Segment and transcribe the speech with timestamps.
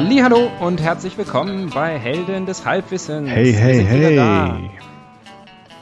[0.00, 3.28] Hallo und herzlich willkommen bei Helden des Halbwissens.
[3.28, 4.70] Hey, hey, hey.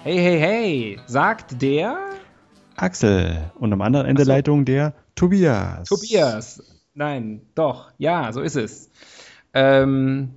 [0.04, 1.98] Hey, hey, hey, sagt der
[2.76, 4.30] Axel und am anderen Ende so.
[4.30, 5.90] Leitung der Tobias.
[5.90, 6.62] Tobias.
[6.94, 8.90] Nein, doch, ja, so ist es.
[9.52, 10.30] Ähm,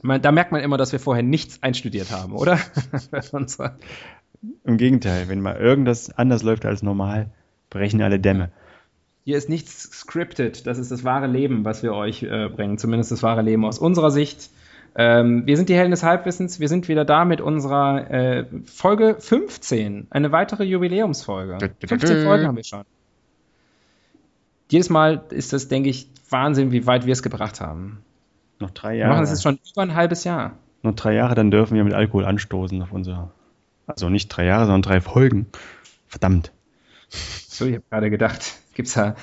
[0.00, 2.58] man, da merkt man immer, dass wir vorher nichts einstudiert haben, oder?
[4.64, 7.30] Im Gegenteil, wenn mal irgendwas anders läuft als normal,
[7.68, 8.52] brechen alle Dämme.
[9.26, 10.68] Hier ist nichts scripted.
[10.68, 12.78] Das ist das wahre Leben, was wir euch äh, bringen.
[12.78, 14.50] Zumindest das wahre Leben aus unserer Sicht.
[14.94, 16.60] Ähm, wir sind die Helden des Halbwissens.
[16.60, 20.06] Wir sind wieder da mit unserer äh, Folge 15.
[20.10, 21.58] Eine weitere Jubiläumsfolge.
[21.84, 22.84] 15 Folgen haben wir schon.
[24.70, 28.04] Jedes Mal ist das, denke ich, Wahnsinn, wie weit wir es gebracht haben.
[28.60, 29.10] Noch drei Jahre.
[29.10, 30.52] Wir machen es jetzt schon über ein halbes Jahr.
[30.82, 33.32] Noch drei Jahre, dann dürfen wir mit Alkohol anstoßen auf unser.
[33.88, 35.46] Also nicht drei Jahre, sondern drei Folgen.
[36.06, 36.52] Verdammt.
[37.08, 39.14] So, ich habe gerade gedacht, gibt es ja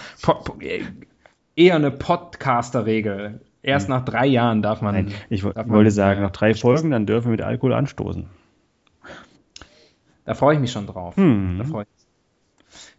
[1.55, 3.41] eher eine Podcaster-Regel.
[3.61, 3.95] Erst hm.
[3.95, 4.95] nach drei Jahren darf man.
[4.95, 8.25] Nein, ich darf wollte man, sagen, nach drei Folgen, dann dürfen wir mit Alkohol anstoßen.
[10.25, 11.15] Da freue ich mich schon drauf.
[11.15, 11.57] Hm.
[11.59, 12.03] Da freue ich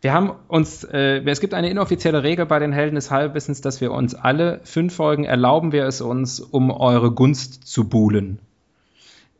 [0.00, 3.80] wir haben uns, äh, es gibt eine inoffizielle Regel bei den Helden des Halbwissens, dass
[3.80, 8.39] wir uns alle fünf Folgen erlauben wir es uns, um eure Gunst zu buhlen.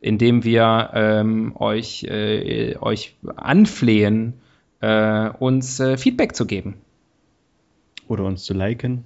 [0.01, 4.33] Indem wir ähm, euch, äh, euch anflehen,
[4.81, 6.75] äh, uns äh, Feedback zu geben.
[8.07, 9.05] Oder uns zu liken.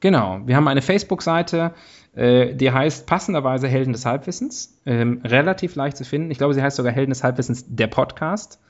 [0.00, 1.74] Genau, wir haben eine Facebook-Seite,
[2.14, 4.76] äh, die heißt passenderweise Helden des Halbwissens.
[4.84, 6.30] Ähm, relativ leicht zu finden.
[6.30, 8.60] Ich glaube, sie heißt sogar Helden des Halbwissens, der Podcast.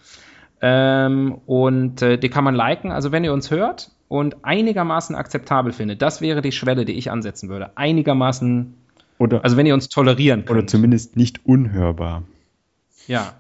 [0.60, 2.92] Ähm, und äh, die kann man liken.
[2.92, 7.10] Also wenn ihr uns hört und einigermaßen akzeptabel findet, das wäre die Schwelle, die ich
[7.10, 7.76] ansetzen würde.
[7.76, 8.74] Einigermaßen,
[9.18, 10.58] oder, also wenn ihr uns tolerieren könnt.
[10.58, 12.24] Oder zumindest nicht unhörbar.
[13.08, 13.32] Ja,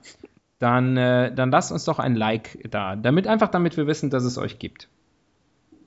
[0.58, 2.96] dann, äh, dann lasst uns doch ein Like da.
[2.96, 4.88] Damit einfach, damit wir wissen, dass es euch gibt.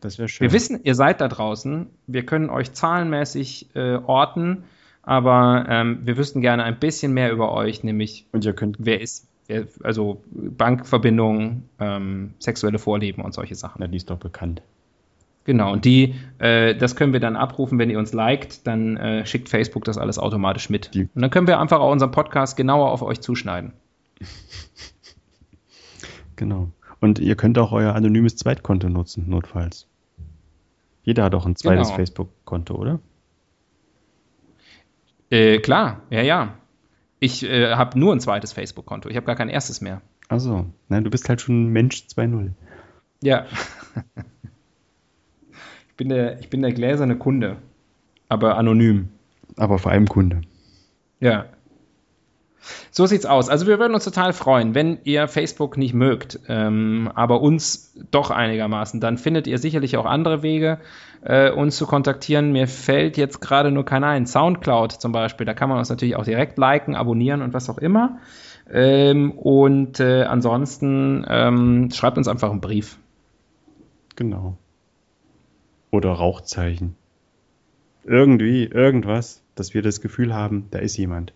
[0.06, 0.46] Das wäre schön.
[0.46, 1.88] Wir wissen, ihr seid da draußen.
[2.06, 4.66] Wir können euch zahlenmäßig äh, orten,
[5.02, 9.02] aber ähm, wir wüssten gerne ein bisschen mehr über euch, nämlich und ihr könnt wer
[9.02, 13.82] ist, wer, also Bankverbindungen, ähm, sexuelle Vorlieben und solche Sachen.
[13.82, 14.62] Ja, die ist doch bekannt.
[15.44, 19.26] Genau, und die, äh, das können wir dann abrufen, wenn ihr uns liked, dann äh,
[19.26, 20.94] schickt Facebook das alles automatisch mit.
[20.94, 21.10] Die.
[21.16, 23.74] Und dann können wir einfach auch unseren Podcast genauer auf euch zuschneiden.
[26.38, 26.68] Genau.
[27.00, 29.88] Und ihr könnt auch euer anonymes Zweitkonto nutzen, notfalls.
[31.06, 31.98] Jeder hat auch ein zweites genau.
[31.98, 33.00] Facebook-Konto, oder?
[35.30, 36.56] Äh, klar, ja, ja.
[37.20, 39.08] Ich äh, habe nur ein zweites Facebook-Konto.
[39.10, 40.02] Ich habe gar kein erstes mehr.
[40.28, 42.52] Achso, nein, du bist halt schon Mensch 2.0.
[43.22, 43.46] Ja.
[45.90, 47.58] ich, bin der, ich bin der gläserne Kunde,
[48.28, 49.10] aber anonym.
[49.58, 50.42] Aber vor allem Kunde.
[51.20, 51.46] Ja.
[52.92, 53.50] So sieht's aus.
[53.50, 58.32] Also wir würden uns total freuen, wenn ihr Facebook nicht mögt, ähm, aber uns doch
[58.32, 59.00] einigermaßen.
[59.00, 60.80] Dann findet ihr sicherlich auch andere Wege,
[61.24, 62.52] äh, uns zu kontaktieren.
[62.52, 64.26] Mir fällt jetzt gerade nur keiner ein.
[64.26, 67.78] Soundcloud zum Beispiel, da kann man uns natürlich auch direkt liken, abonnieren und was auch
[67.78, 68.20] immer.
[68.72, 72.98] Ähm, und äh, ansonsten ähm, schreibt uns einfach einen Brief.
[74.16, 74.58] Genau.
[75.92, 76.96] Oder Rauchzeichen.
[78.04, 81.34] Irgendwie, irgendwas, dass wir das Gefühl haben, da ist jemand.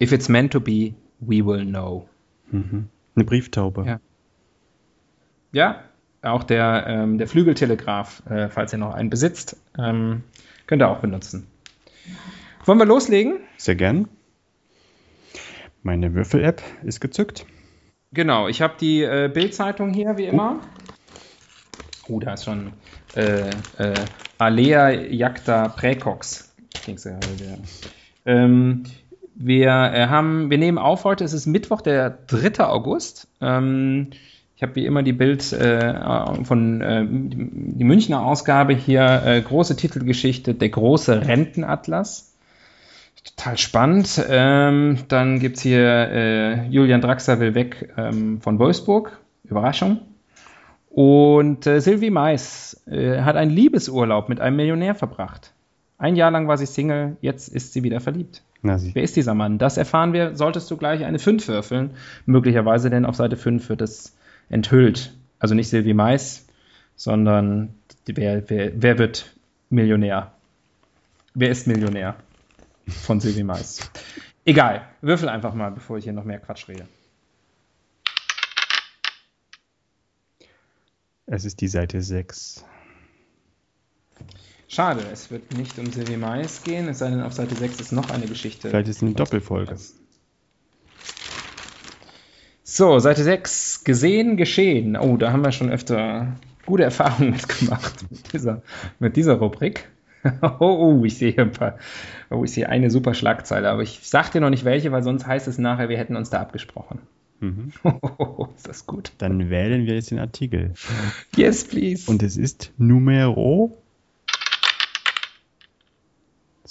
[0.00, 2.08] If it's meant to be, we will know.
[2.50, 2.88] Mhm.
[3.14, 3.84] Eine Brieftaube.
[3.86, 4.00] Ja.
[5.50, 5.82] Ja,
[6.22, 10.24] auch der, ähm, der Flügeltelegraph, äh, falls ihr noch einen besitzt, ähm,
[10.66, 11.46] könnt ihr auch benutzen.
[12.64, 13.38] Wollen wir loslegen?
[13.56, 14.08] Sehr gern.
[15.82, 17.46] Meine Würfel-App ist gezückt.
[18.12, 20.60] Genau, ich habe die äh, Bild-Zeitung hier, wie immer.
[22.08, 22.72] Oh, uh, da ist schon
[23.14, 23.94] äh, äh,
[24.38, 26.54] Alea Jacta Praecox.
[28.26, 28.84] Ähm,
[29.40, 32.64] wir äh, haben, wir nehmen auf heute, es ist Mittwoch, der 3.
[32.64, 33.28] August.
[33.40, 34.08] Ähm,
[34.56, 39.76] ich habe wie immer die Bild äh, von äh, die Münchner Ausgabe hier, äh, große
[39.76, 42.34] Titelgeschichte, der große Rentenatlas.
[43.36, 44.20] Total spannend.
[44.28, 49.18] Ähm, dann gibt es hier äh, Julian Draxler will weg ähm, von Wolfsburg.
[49.44, 50.00] Überraschung.
[50.90, 55.52] Und äh, Sylvie Mais hat einen Liebesurlaub mit einem Millionär verbracht.
[55.98, 58.42] Ein Jahr lang war sie Single, jetzt ist sie wieder verliebt.
[58.62, 59.58] Na, Wer ist dieser Mann?
[59.58, 61.90] Das erfahren wir, solltest du gleich eine 5 würfeln.
[62.26, 64.16] Möglicherweise, denn auf Seite 5 wird es
[64.48, 65.14] enthüllt.
[65.38, 66.46] Also nicht Sylvie Mais,
[66.96, 67.74] sondern
[68.06, 69.32] wer, wer, wer wird
[69.70, 70.32] Millionär?
[71.34, 72.16] Wer ist Millionär?
[72.88, 73.90] Von Sylvie Mais.
[74.44, 76.88] Egal, würfel einfach mal, bevor ich hier noch mehr Quatsch rede.
[81.26, 82.64] Es ist die Seite 6.
[84.70, 87.92] Schade, es wird nicht um Sylvie Mais gehen, es sei denn, auf Seite 6 ist
[87.92, 88.68] noch eine Geschichte.
[88.68, 89.76] Vielleicht ist es eine Doppelfolge.
[92.64, 93.84] So, Seite 6.
[93.84, 94.98] Gesehen, geschehen.
[94.98, 96.36] Oh, da haben wir schon öfter
[96.66, 98.62] gute Erfahrungen mitgemacht mit dieser,
[98.98, 99.88] mit dieser Rubrik.
[100.42, 101.78] Oh, oh, ich sehe ein paar.
[102.28, 105.26] Oh, ich sehe eine super Schlagzeile, aber ich sag dir noch nicht welche, weil sonst
[105.26, 106.98] heißt es nachher, wir hätten uns da abgesprochen.
[107.40, 107.72] Mhm.
[108.18, 109.12] Oh, ist das gut.
[109.18, 110.74] Dann wählen wir jetzt den Artikel.
[111.36, 112.10] Yes, please.
[112.10, 113.78] Und es ist Numero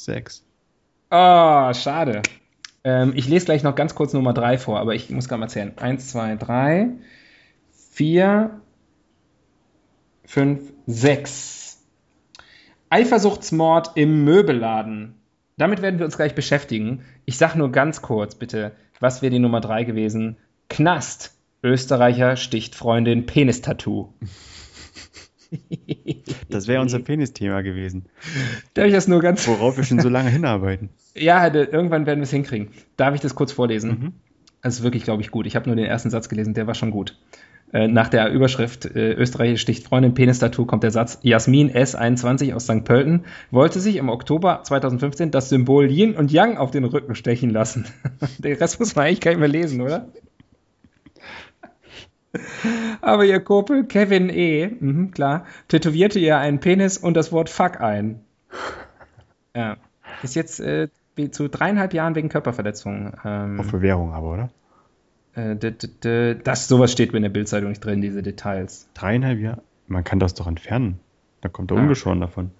[0.03, 0.44] 6.
[1.09, 2.21] Oh, schade.
[2.83, 5.49] Ähm, ich lese gleich noch ganz kurz Nummer 3 vor, aber ich muss gerade mal
[5.49, 5.77] zählen.
[5.77, 6.89] 1, 2, 3,
[7.91, 8.61] 4,
[10.25, 11.83] 5, 6.
[12.89, 15.15] Eifersuchtsmord im Möbelladen.
[15.57, 17.03] Damit werden wir uns gleich beschäftigen.
[17.25, 20.38] Ich sage nur ganz kurz, bitte, was wäre die Nummer 3 gewesen?
[20.69, 21.33] Knast.
[21.63, 24.13] Österreicher sticht Freundin Penis-Tattoo.
[26.49, 28.05] Das wäre unser Penis-Thema gewesen.
[28.73, 29.47] Darf ich das nur ganz.
[29.47, 30.89] Worauf wir schon so lange hinarbeiten.
[31.15, 32.69] Ja, irgendwann werden wir es hinkriegen.
[32.95, 33.89] Darf ich das kurz vorlesen?
[33.89, 34.13] Mhm.
[34.61, 35.45] Das ist wirklich, glaube ich, gut.
[35.45, 37.17] Ich habe nur den ersten Satz gelesen, der war schon gut.
[37.73, 42.63] Äh, nach der Überschrift äh, Österreich sticht Freundin Penis-Tattoo kommt der Satz Jasmin S21 aus
[42.63, 42.85] St.
[42.85, 47.49] Pölten wollte sich im Oktober 2015 das Symbol Yin und Yang auf den Rücken stechen
[47.49, 47.85] lassen.
[48.38, 50.07] den Rest muss man eigentlich gar nicht mehr lesen, oder?
[53.01, 57.81] Aber ihr Kumpel Kevin E., mh, klar, tätowierte ihr einen Penis und das Wort Fuck
[57.81, 58.22] ein.
[59.56, 59.78] Ja.
[60.24, 60.88] Ist jetzt äh,
[61.31, 63.13] zu dreieinhalb Jahren wegen Körperverletzung.
[63.25, 64.50] Ähm, Auf Bewährung aber, oder?
[65.34, 68.90] Äh, das, sowas steht mir in der Bildzeitung nicht drin, diese Details.
[68.94, 69.62] Dreieinhalb Jahre?
[69.88, 71.00] Man kann das doch entfernen.
[71.42, 71.83] Da kommt er ja.
[71.83, 72.51] ungeschoren davon.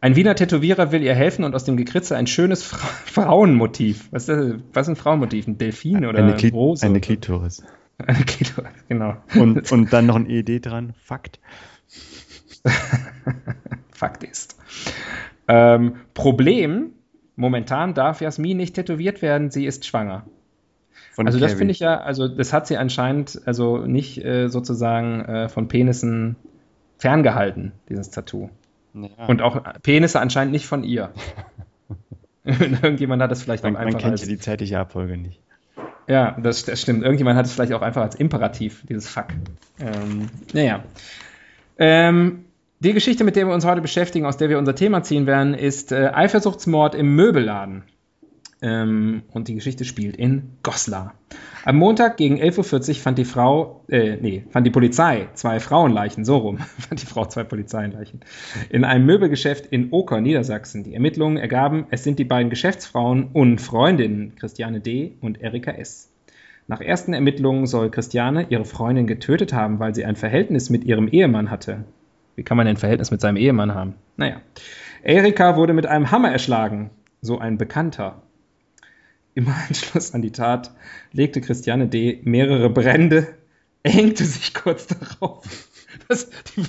[0.00, 4.08] Ein Wiener Tätowierer will ihr helfen und aus dem Gekritze ein schönes Fra Frauenmotiv.
[4.12, 4.60] Was ist, das?
[4.72, 5.48] Was ist ein Frauenmotiv?
[5.48, 6.84] Ein Delfin oder eine Kli Rose?
[6.86, 7.64] Eine Klitoris.
[8.88, 9.16] Genau.
[9.34, 10.94] Und, und dann noch ein ED dran.
[11.02, 11.40] Fakt.
[13.90, 14.56] Fakt ist.
[15.48, 16.92] Ähm, Problem,
[17.36, 20.26] momentan darf Jasmin nicht tätowiert werden, sie ist schwanger.
[21.12, 21.48] Von also Kevin.
[21.48, 25.68] das finde ich ja, also das hat sie anscheinend also nicht äh, sozusagen äh, von
[25.68, 26.36] Penissen
[26.98, 28.50] ferngehalten, dieses Tattoo.
[28.92, 29.26] Ja.
[29.26, 31.12] Und auch Penisse anscheinend nicht von ihr.
[32.44, 35.40] Irgendjemand hat es vielleicht man, auch einfach Man kennt als, ja die zeitliche Abfolge nicht.
[36.08, 37.02] Ja, das, das, stimmt.
[37.02, 39.26] Irgendjemand hat es vielleicht auch einfach als Imperativ, dieses Fuck.
[39.80, 40.84] Ähm, naja.
[41.78, 42.44] Ähm,
[42.78, 45.54] die Geschichte, mit der wir uns heute beschäftigen, aus der wir unser Thema ziehen werden,
[45.54, 47.84] ist äh, Eifersuchtsmord im Möbelladen.
[48.62, 51.14] Ähm, und die Geschichte spielt in Goslar.
[51.66, 56.24] Am Montag gegen 11.40 Uhr fand die Frau, äh, nee, fand die Polizei zwei Frauenleichen,
[56.24, 58.20] so rum, fand die Frau zwei Polizeileichen,
[58.70, 60.84] in einem Möbelgeschäft in Oker, Niedersachsen.
[60.84, 65.16] Die Ermittlungen ergaben, es sind die beiden Geschäftsfrauen und Freundinnen Christiane D.
[65.20, 66.12] und Erika S.
[66.68, 71.08] Nach ersten Ermittlungen soll Christiane ihre Freundin getötet haben, weil sie ein Verhältnis mit ihrem
[71.08, 71.82] Ehemann hatte.
[72.36, 73.94] Wie kann man ein Verhältnis mit seinem Ehemann haben?
[74.16, 74.40] Naja.
[75.02, 76.90] Erika wurde mit einem Hammer erschlagen,
[77.22, 78.22] so ein Bekannter.
[79.36, 80.70] Im Anschluss an die Tat
[81.12, 82.20] legte Christiane D.
[82.24, 83.28] mehrere Brände,
[83.84, 85.44] hängte sich kurz darauf.
[86.08, 86.64] Das, die,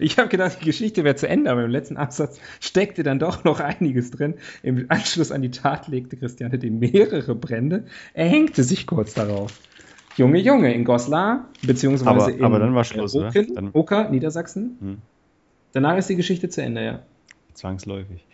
[0.00, 3.44] ich habe gedacht, die Geschichte wäre zu Ende, aber im letzten Absatz steckte dann doch
[3.44, 4.34] noch einiges drin.
[4.62, 6.70] Im Anschluss an die Tat legte Christiane D.
[6.70, 9.60] mehrere Brände, er hängte sich kurz darauf.
[10.16, 13.70] Junge, Junge, in Goslar, beziehungsweise aber, in aber dann war Schluss, Oken, dann...
[13.74, 14.78] Oker, Niedersachsen.
[14.80, 14.98] Hm.
[15.72, 17.02] Danach ist die Geschichte zu Ende, ja.
[17.52, 18.24] Zwangsläufig.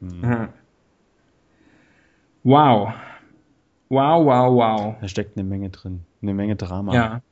[0.00, 0.50] Hm.
[2.46, 2.94] Wow.
[3.88, 4.94] Wow, wow, wow.
[5.00, 6.02] Da steckt eine Menge drin.
[6.22, 6.94] Eine Menge Drama.
[6.94, 7.22] Ja.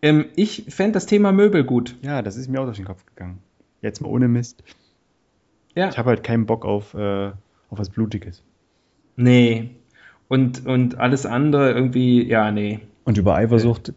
[0.00, 1.96] Ähm, ich fände das Thema Möbel gut.
[2.02, 3.40] Ja, das ist mir auch durch den Kopf gegangen.
[3.82, 4.62] Jetzt mal ohne Mist.
[5.74, 5.88] Ja.
[5.88, 8.44] Ich habe halt keinen Bock auf, äh, auf was Blutiges.
[9.16, 9.70] Nee.
[10.28, 12.78] Und, und alles andere irgendwie, ja, nee.
[13.02, 13.92] Und über Eifersucht,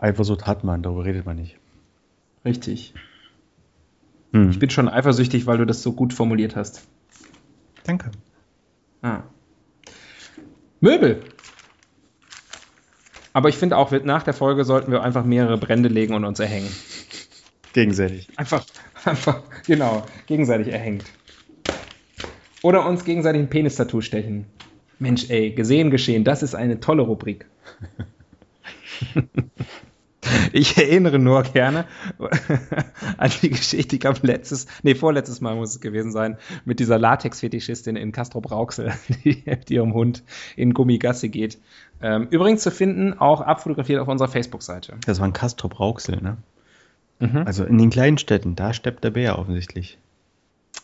[0.00, 1.56] Eifersucht hat man, darüber redet man nicht.
[2.44, 2.94] Richtig.
[4.32, 4.50] Hm.
[4.50, 6.88] Ich bin schon eifersüchtig, weil du das so gut formuliert hast.
[7.84, 8.10] Danke.
[9.02, 9.22] Ah.
[10.80, 11.22] Möbel.
[13.32, 16.40] Aber ich finde auch, nach der Folge sollten wir einfach mehrere Brände legen und uns
[16.40, 16.74] erhängen.
[17.74, 18.28] Gegenseitig.
[18.36, 18.64] Einfach,
[19.04, 21.04] einfach, genau, gegenseitig erhängt.
[22.62, 24.46] Oder uns gegenseitig ein Penis-Tattoo stechen.
[24.98, 27.44] Mensch, ey, gesehen, geschehen, das ist eine tolle Rubrik.
[30.52, 31.84] Ich erinnere nur gerne
[33.16, 36.98] an die Geschichte, ich glaube letztes, nee, vorletztes Mal muss es gewesen sein, mit dieser
[36.98, 38.92] Latex-Fetischistin in Castro Brauxel,
[39.24, 40.22] die mit ihrem Hund
[40.56, 41.58] in Gummigasse geht.
[42.00, 44.94] Ähm, übrigens zu finden, auch abfotografiert auf unserer Facebook-Seite.
[45.06, 46.36] Das war ein Castro Brauxel, ne?
[47.18, 47.44] Mhm.
[47.46, 49.98] Also in den kleinen Städten, da steppt der Bär offensichtlich.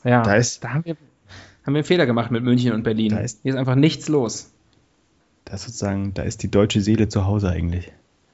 [0.04, 0.96] Ja, da, ist, da haben, wir,
[1.64, 3.16] haben wir einen Fehler gemacht mit München und Berlin.
[3.16, 4.50] Ist, Hier ist einfach nichts los.
[5.44, 7.92] Da ist sozusagen, da ist die deutsche Seele zu Hause eigentlich.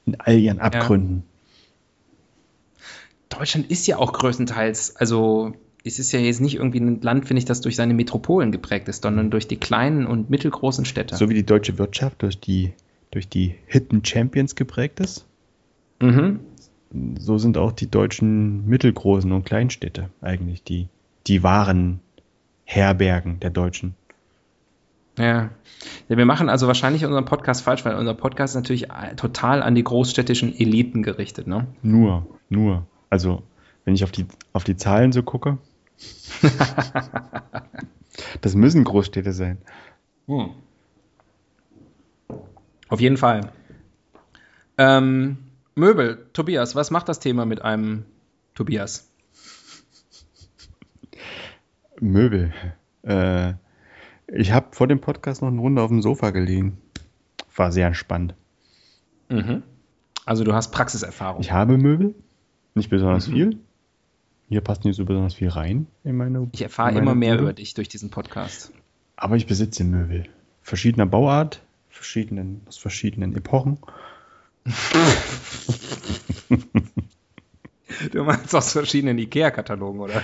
[0.09, 1.25] In all ihren Abgründen.
[2.79, 2.83] Ja.
[3.39, 5.53] Deutschland ist ja auch größtenteils, also
[5.85, 8.89] es ist ja jetzt nicht irgendwie ein Land, finde ich, das durch seine Metropolen geprägt
[8.89, 11.17] ist, sondern durch die kleinen und mittelgroßen Städte.
[11.17, 12.73] So wie die deutsche Wirtschaft durch die,
[13.11, 15.27] durch die Hidden Champions geprägt ist.
[16.01, 16.41] Mhm.
[17.19, 20.89] So sind auch die deutschen mittelgroßen und Kleinstädte eigentlich die,
[21.27, 22.01] die wahren
[22.65, 23.95] Herbergen der Deutschen.
[25.19, 25.51] Ja.
[26.09, 26.17] ja.
[26.17, 29.85] Wir machen also wahrscheinlich unseren Podcast falsch, weil unser Podcast ist natürlich total an die
[29.85, 31.67] großstädtischen Eliten gerichtet, ne?
[31.83, 32.87] Nur, nur.
[33.11, 33.43] Also,
[33.85, 35.59] wenn ich auf die, auf die Zahlen so gucke,
[38.41, 39.59] das müssen Großstädte sein.
[40.27, 40.51] Hm.
[42.89, 43.53] Auf jeden Fall.
[44.79, 45.39] Ähm,
[45.75, 48.05] Möbel, Tobias, was macht das Thema mit einem
[48.55, 49.11] Tobias?
[52.01, 52.53] Möbel.
[53.03, 53.55] Äh,
[54.33, 56.79] ich habe vor dem Podcast noch eine Runde auf dem Sofa gelegen.
[57.57, 58.35] War sehr entspannt.
[59.29, 59.63] Mhm.
[60.25, 61.41] Also du hast Praxiserfahrung.
[61.41, 62.15] Ich habe Möbel,
[62.75, 63.33] nicht besonders mhm.
[63.33, 63.59] viel.
[64.49, 66.49] Hier passt nicht so besonders viel rein in meine.
[66.53, 67.45] Ich erfahre immer mehr Möbel.
[67.45, 68.73] über dich durch diesen Podcast.
[69.17, 70.25] Aber ich besitze Möbel.
[70.63, 73.79] Verschiedener Bauart, verschiedenen, aus verschiedenen Epochen.
[78.13, 80.23] du meinst aus verschiedenen IKEA-Katalogen, oder?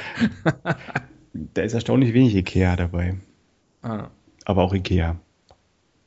[1.32, 3.16] da ist erstaunlich wenig IKEA dabei.
[3.84, 4.08] Ah.
[4.46, 5.16] Aber auch IKEA.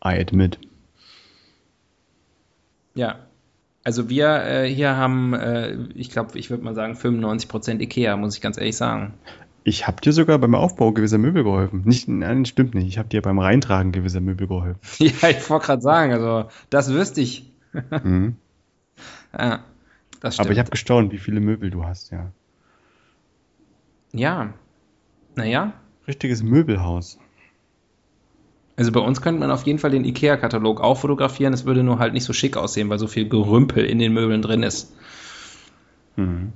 [0.03, 0.59] I admit.
[2.95, 3.19] Ja.
[3.83, 8.35] Also wir äh, hier haben, äh, ich glaube, ich würde mal sagen 95% IKEA, muss
[8.35, 9.13] ich ganz ehrlich sagen.
[9.63, 11.83] Ich habe dir sogar beim Aufbau gewisser Möbel geholfen.
[11.85, 12.87] Nicht, nein, stimmt nicht.
[12.87, 14.79] Ich habe dir beim Reintragen gewisser Möbel geholfen.
[14.97, 17.51] ja, ich wollte gerade sagen, also das wüsste ich.
[18.03, 18.37] mhm.
[19.37, 19.63] Ja,
[20.19, 20.47] das stimmt.
[20.47, 22.31] Aber ich habe gestaunt, wie viele Möbel du hast, ja.
[24.13, 24.53] Ja.
[25.35, 25.73] Naja.
[26.07, 27.19] Richtiges Möbelhaus.
[28.77, 31.51] Also bei uns könnte man auf jeden Fall den IKEA-Katalog auch fotografieren.
[31.51, 34.43] Es würde nur halt nicht so schick aussehen, weil so viel Gerümpel in den Möbeln
[34.43, 34.93] drin ist.
[36.15, 36.53] Hm.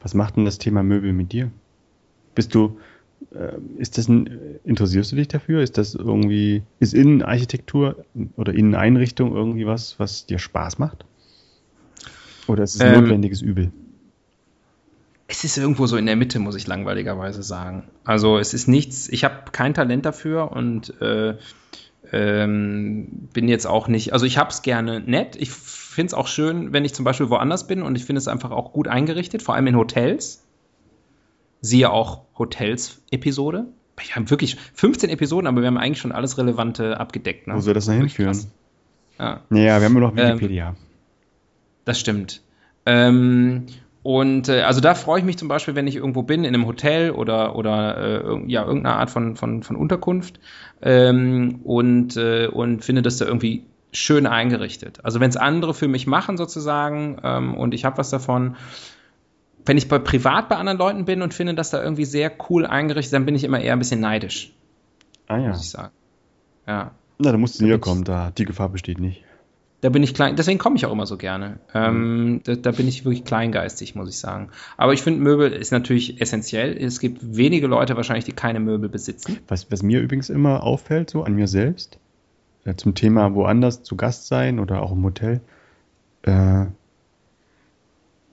[0.00, 1.50] Was macht denn das Thema Möbel mit dir?
[2.36, 2.78] Bist du,
[3.34, 4.30] äh, ist das ein,
[4.64, 5.62] interessierst du dich dafür?
[5.62, 8.04] Ist das irgendwie, ist Innenarchitektur
[8.36, 11.04] oder Inneneinrichtung irgendwie was, was dir Spaß macht?
[12.46, 13.72] Oder ist es ein ähm, notwendiges Übel?
[15.32, 17.84] Es ist irgendwo so in der Mitte, muss ich langweiligerweise sagen.
[18.04, 21.36] Also es ist nichts, ich habe kein Talent dafür und äh,
[22.12, 25.36] ähm, bin jetzt auch nicht, also ich habe es gerne nett.
[25.36, 28.28] Ich finde es auch schön, wenn ich zum Beispiel woanders bin und ich finde es
[28.28, 30.44] einfach auch gut eingerichtet, vor allem in Hotels.
[31.62, 33.66] Siehe auch Hotels-Episode.
[33.96, 37.46] Wir haben wirklich 15 Episoden, aber wir haben eigentlich schon alles Relevante abgedeckt.
[37.46, 37.54] Ne?
[37.54, 38.36] Wo soll das denn hinführen?
[39.18, 39.40] Ja.
[39.50, 40.70] ja, wir haben nur noch ähm, Wikipedia.
[40.70, 40.76] Ähm,
[41.84, 42.42] das stimmt.
[42.84, 43.66] Ähm,
[44.02, 46.66] und äh, also da freue ich mich zum Beispiel, wenn ich irgendwo bin, in einem
[46.66, 50.40] Hotel oder, oder äh, ja, irgendeine Art von, von, von Unterkunft
[50.82, 55.04] ähm, und, äh, und finde das da irgendwie schön eingerichtet.
[55.04, 58.56] Also wenn es andere für mich machen sozusagen ähm, und ich habe was davon,
[59.64, 62.66] wenn ich bei privat bei anderen Leuten bin und finde das da irgendwie sehr cool
[62.66, 64.52] eingerichtet, dann bin ich immer eher ein bisschen neidisch.
[65.28, 65.48] Ah ja.
[65.48, 65.92] Muss ich sagen.
[66.66, 66.90] Ja.
[67.18, 69.22] Na, da musst du kommen, da die Gefahr besteht nicht
[69.82, 71.58] da bin ich klein, deswegen komme ich auch immer so gerne.
[71.74, 74.50] Ähm, da, da, bin ich wirklich kleingeistig, muss ich sagen.
[74.76, 76.76] Aber ich finde, Möbel ist natürlich essentiell.
[76.76, 79.40] Es gibt wenige Leute wahrscheinlich, die keine Möbel besitzen.
[79.48, 81.98] Was, was mir übrigens immer auffällt, so an mir selbst,
[82.64, 85.40] äh, zum Thema woanders zu Gast sein oder auch im Hotel,
[86.22, 86.66] äh,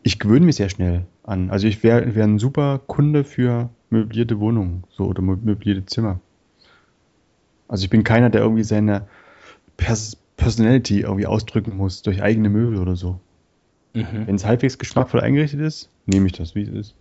[0.04, 1.50] ich gewöhne mich sehr schnell an.
[1.50, 6.20] Also ich wäre wär ein super Kunde für möblierte Wohnungen so oder möblierte Zimmer.
[7.68, 9.08] Also ich bin keiner, der irgendwie seine
[9.78, 13.20] Pers Personality irgendwie ausdrücken muss durch eigene Möbel oder so.
[13.94, 14.28] Mhm.
[14.28, 16.96] Wenn es halbwegs geschmackvoll eingerichtet ist, nehme ich das, wie es ist.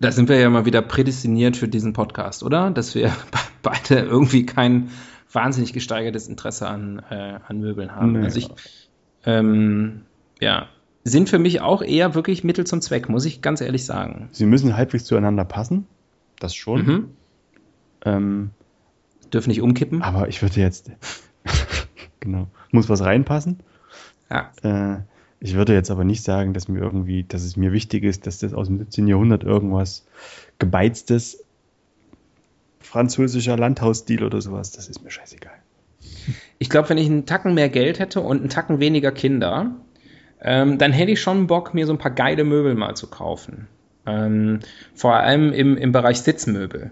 [0.00, 2.70] Da sind wir ja mal wieder prädestiniert für diesen Podcast, oder?
[2.70, 3.12] Dass wir
[3.62, 4.90] beide irgendwie kein
[5.32, 8.12] wahnsinnig gesteigertes Interesse an, äh, an Möbeln haben.
[8.12, 8.48] Nee, also ich,
[9.24, 10.02] ähm,
[10.40, 10.68] ja,
[11.04, 14.28] sind für mich auch eher wirklich Mittel zum Zweck, muss ich ganz ehrlich sagen.
[14.32, 15.86] Sie müssen halbwegs zueinander passen,
[16.38, 16.86] das schon.
[16.86, 17.08] Mhm.
[18.04, 18.50] Ähm,
[19.32, 20.02] Dürfen nicht umkippen.
[20.02, 20.90] Aber ich würde jetzt,
[22.20, 22.48] genau.
[22.70, 23.60] Muss was reinpassen.
[24.30, 24.50] Ja.
[24.62, 25.00] Äh,
[25.40, 28.38] ich würde jetzt aber nicht sagen, dass mir irgendwie, dass es mir wichtig ist, dass
[28.38, 29.06] das aus dem 17.
[29.06, 30.04] Jahrhundert irgendwas
[30.58, 31.44] gebeiztes
[32.80, 35.52] französischer Landhausstil oder sowas, das ist mir scheißegal.
[36.58, 39.72] Ich glaube, wenn ich einen Tacken mehr Geld hätte und einen Tacken weniger Kinder,
[40.40, 43.68] ähm, dann hätte ich schon Bock, mir so ein paar geile Möbel mal zu kaufen.
[44.06, 44.60] Ähm,
[44.94, 46.90] vor allem im, im Bereich Sitzmöbel.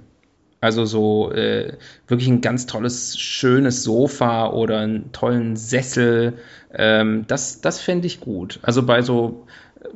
[0.61, 1.75] Also so äh,
[2.09, 6.35] wirklich ein ganz tolles, schönes Sofa oder einen tollen Sessel.
[6.75, 8.59] Ähm, das das fände ich gut.
[8.63, 9.47] Also bei so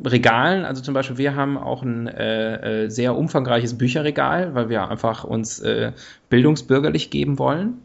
[0.04, 4.88] Regalen, also zum Beispiel wir haben auch ein äh, äh, sehr umfangreiches Bücherregal, weil wir
[4.88, 5.92] einfach uns äh,
[6.28, 7.78] bildungsbürgerlich geben wollen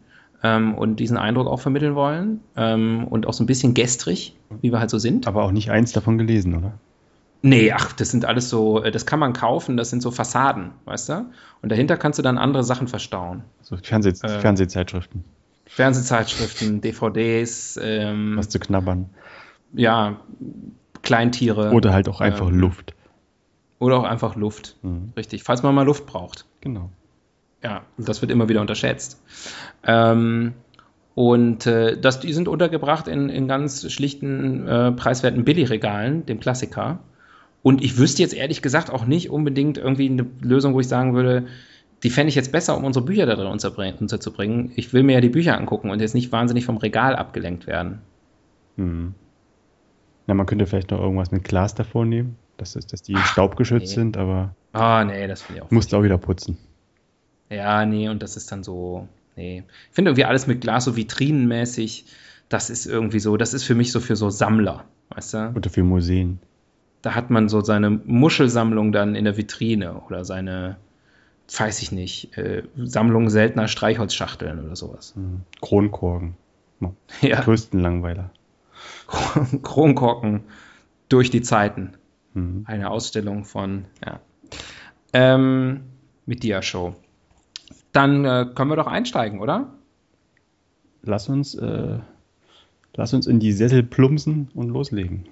[0.43, 4.71] ähm, und diesen Eindruck auch vermitteln wollen ähm, und auch so ein bisschen gestrig, wie
[4.71, 5.27] wir halt so sind.
[5.27, 6.73] Aber auch nicht eins davon gelesen, oder?
[7.47, 10.71] Nee, ach, das sind alles so, äh, das kann man kaufen, das sind so Fassaden,
[10.85, 11.25] weißt du?
[11.61, 13.43] Und dahinter kannst du dann andere Sachen verstauen.
[13.61, 15.23] So Fernseh Äh, Fernsehzeitschriften.
[15.67, 19.11] Fernsehzeitschriften, DVDs, ähm, Was zu knabbern.
[19.73, 20.19] ja,
[21.03, 21.71] Kleintiere.
[21.71, 22.95] Oder halt auch einfach ähm, Luft.
[23.77, 24.75] Oder auch einfach Luft.
[24.81, 25.13] Mhm.
[25.15, 26.45] Richtig, falls man mal Luft braucht.
[26.61, 26.89] Genau.
[27.63, 29.21] Ja, das wird immer wieder unterschätzt.
[29.85, 30.53] Ähm,
[31.13, 36.99] und äh, das, die sind untergebracht in, in ganz schlichten, äh, preiswerten Billigregalen, dem Klassiker.
[37.65, 41.15] Und ich wüsste jetzt ehrlich gesagt auch nicht unbedingt irgendwie eine Lösung, wo ich sagen
[41.15, 41.47] würde,
[42.03, 44.71] die fände ich jetzt besser, um unsere Bücher da drin unterzubringen-.
[44.75, 48.01] Ich will mir ja die Bücher angucken und jetzt nicht wahnsinnig vom Regal abgelenkt werden.
[48.75, 49.15] Mhm.
[50.27, 53.95] Na, man könnte vielleicht noch irgendwas mit Glas davor nehmen, dass, dass die staubgeschützt nee.
[53.95, 55.71] sind, aber Ah, nee, das finde ich auch.
[55.71, 56.59] musst du auch wieder putzen.
[57.49, 59.63] Ja, nee, und das ist dann so, nee.
[59.89, 62.05] Ich finde irgendwie alles mit Glas so vitrinenmäßig,
[62.47, 65.53] das ist irgendwie so, das ist für mich so für so Sammler, weißt du?
[65.55, 66.37] Oder für Museen.
[67.05, 70.77] Da hat man so seine Muschelsammlung dann in der Vitrine oder seine,
[71.55, 75.13] weiß ich nicht, äh, Sammlung seltener Streichholzschachteln oder sowas.
[75.15, 75.41] Mhm.
[75.61, 76.35] Kronkorken.
[77.21, 78.31] Ja, Größten Langweiler.
[79.61, 80.45] Kronkorken
[81.07, 81.91] durch die Zeiten.
[82.33, 82.63] Mhm.
[82.65, 84.19] Eine Ausstellung von, ja.
[85.13, 85.81] Ähm,
[86.25, 86.95] mit Dia-Show.
[87.91, 89.75] Dann äh, können wir doch einsteigen, oder?
[91.03, 91.99] Lass uns, äh,
[92.95, 95.27] lass uns in die Sessel plumpsen und loslegen.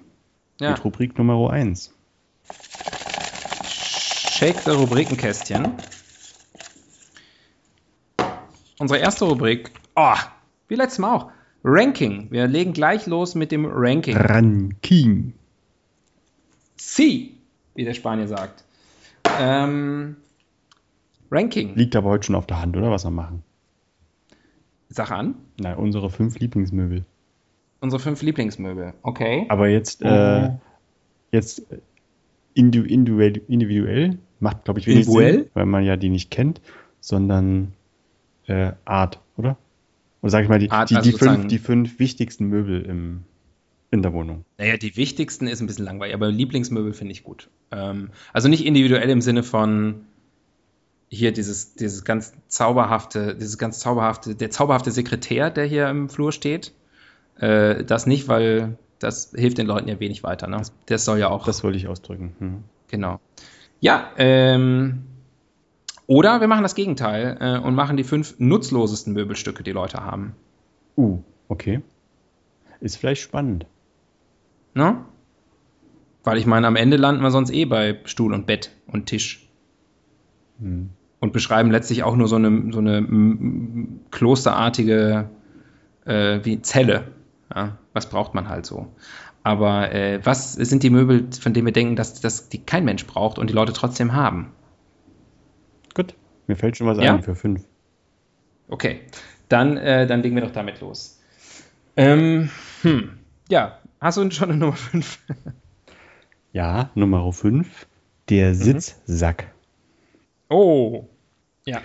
[0.60, 0.72] Ja.
[0.72, 1.94] Mit Rubrik Nummer 1.
[3.68, 5.74] Shake the Rubrikenkästchen.
[8.80, 10.16] Unsere erste Rubrik, oh,
[10.68, 11.32] wie letztes Mal auch,
[11.64, 12.30] Ranking.
[12.32, 14.18] Wir legen gleich los mit dem Ranking.
[14.18, 15.34] Ranking.
[16.76, 17.32] C,
[17.76, 18.64] wie der Spanier sagt.
[19.40, 20.18] Ähm,
[21.32, 21.76] Ranking.
[21.76, 22.92] Liegt aber heute schon auf der Hand, oder?
[22.92, 23.44] Was wir machen.
[24.90, 25.36] Sag an.
[25.60, 27.06] Na, unsere fünf Lieblingsmöbel.
[27.84, 28.94] Unsere fünf Lieblingsmöbel.
[29.02, 29.46] Okay.
[29.50, 30.08] Aber jetzt, Oh.
[30.08, 30.52] äh,
[31.34, 31.64] jetzt
[32.54, 35.34] indu individuell, individuell macht, glaube ich, wenig Individuell?
[35.40, 36.62] Sinn, weil man ja die nicht kennt,
[37.02, 37.74] sondern
[38.48, 39.58] äh, Art, oder?
[40.22, 43.24] Oder sag ich mal, die, Art, die, also die, fünf, die fünf wichtigsten Möbel im,
[43.92, 44.46] in der Wohnung.
[44.58, 47.50] Naja, die wichtigsten ist ein bisschen langweilig, aber Lieblingsmöbel finde ich gut.
[47.72, 50.06] Ähm, also nicht individuell im Sinne von
[51.10, 56.32] hier dieses, dieses ganz zauberhafte, dieses ganz zauberhafte, der zauberhafte Sekretär, der hier im Flur
[56.32, 56.72] steht.
[57.38, 60.48] Äh, das nicht, weil das hilft den Leuten ja wenig weiter.
[60.48, 60.62] Ne?
[60.86, 61.46] Das soll ja auch.
[61.46, 62.36] Das wollte ich ausdrücken.
[62.40, 62.64] Hm.
[62.88, 63.20] Genau.
[63.80, 65.04] Ja, ähm,
[66.08, 70.36] oder wir machen das Gegenteil äh, und machen die fünf nutzlosesten Möbelstücke, die Leute haben.
[70.98, 71.82] Uh, okay.
[72.80, 73.66] Ist vielleicht spannend.
[74.74, 75.04] Ne?
[76.24, 79.50] Weil ich meine, am Ende landen wir sonst eh bei Stuhl und Bett und Tisch.
[80.60, 80.90] Hm.
[81.20, 83.06] Und beschreiben letztlich auch nur so eine, so eine
[84.12, 85.30] klosterartige
[86.06, 87.08] äh, wie Zelle.
[87.54, 88.94] Ja, was braucht man halt so?
[89.44, 93.06] Aber äh, was sind die Möbel, von denen wir denken, dass, dass die kein Mensch
[93.06, 94.52] braucht und die Leute trotzdem haben?
[95.94, 96.16] Gut.
[96.48, 97.14] Mir fällt schon was Ja?
[97.14, 97.64] ein für fünf.
[98.70, 99.02] Okay,
[99.50, 101.22] dann, äh, dann legen wir doch damit los.
[101.96, 102.50] Ähm,
[102.82, 103.20] hm.
[103.50, 105.20] Ja, hast du schon eine Nummer 5?
[106.54, 107.88] Ja, Nummer fünf.
[108.30, 109.52] Der Sitzsack.
[110.50, 111.08] Oh.
[111.66, 111.82] Ja.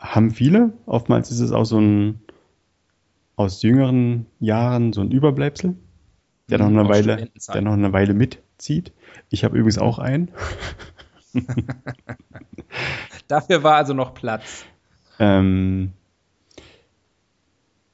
[0.00, 0.72] Haben viele.
[0.86, 2.20] Oftmals ist es auch so ein
[3.36, 5.76] aus jüngeren Jahren so ein Überbleibsel,
[6.50, 8.92] der noch Mhm, eine Weile, der noch eine Weile mitzieht.
[9.30, 10.30] Ich habe übrigens auch einen.
[13.28, 14.64] Dafür war also noch Platz.
[15.18, 15.92] Ähm,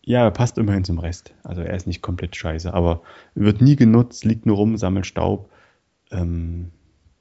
[0.05, 1.35] ja, er passt immerhin zum Rest.
[1.43, 3.03] Also er ist nicht komplett scheiße, aber
[3.35, 5.51] wird nie genutzt, liegt nur rum, sammelt Staub.
[6.11, 6.71] Ähm,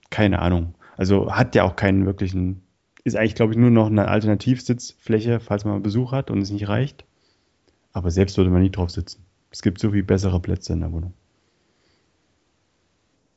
[0.09, 0.75] keine Ahnung.
[0.97, 2.61] Also hat ja auch keinen wirklichen,
[3.03, 6.67] ist eigentlich, glaube ich, nur noch eine Alternativsitzfläche, falls man Besuch hat und es nicht
[6.67, 7.05] reicht.
[7.93, 9.23] Aber selbst würde man nie drauf sitzen.
[9.51, 11.13] Es gibt so viel bessere Plätze in der Wohnung.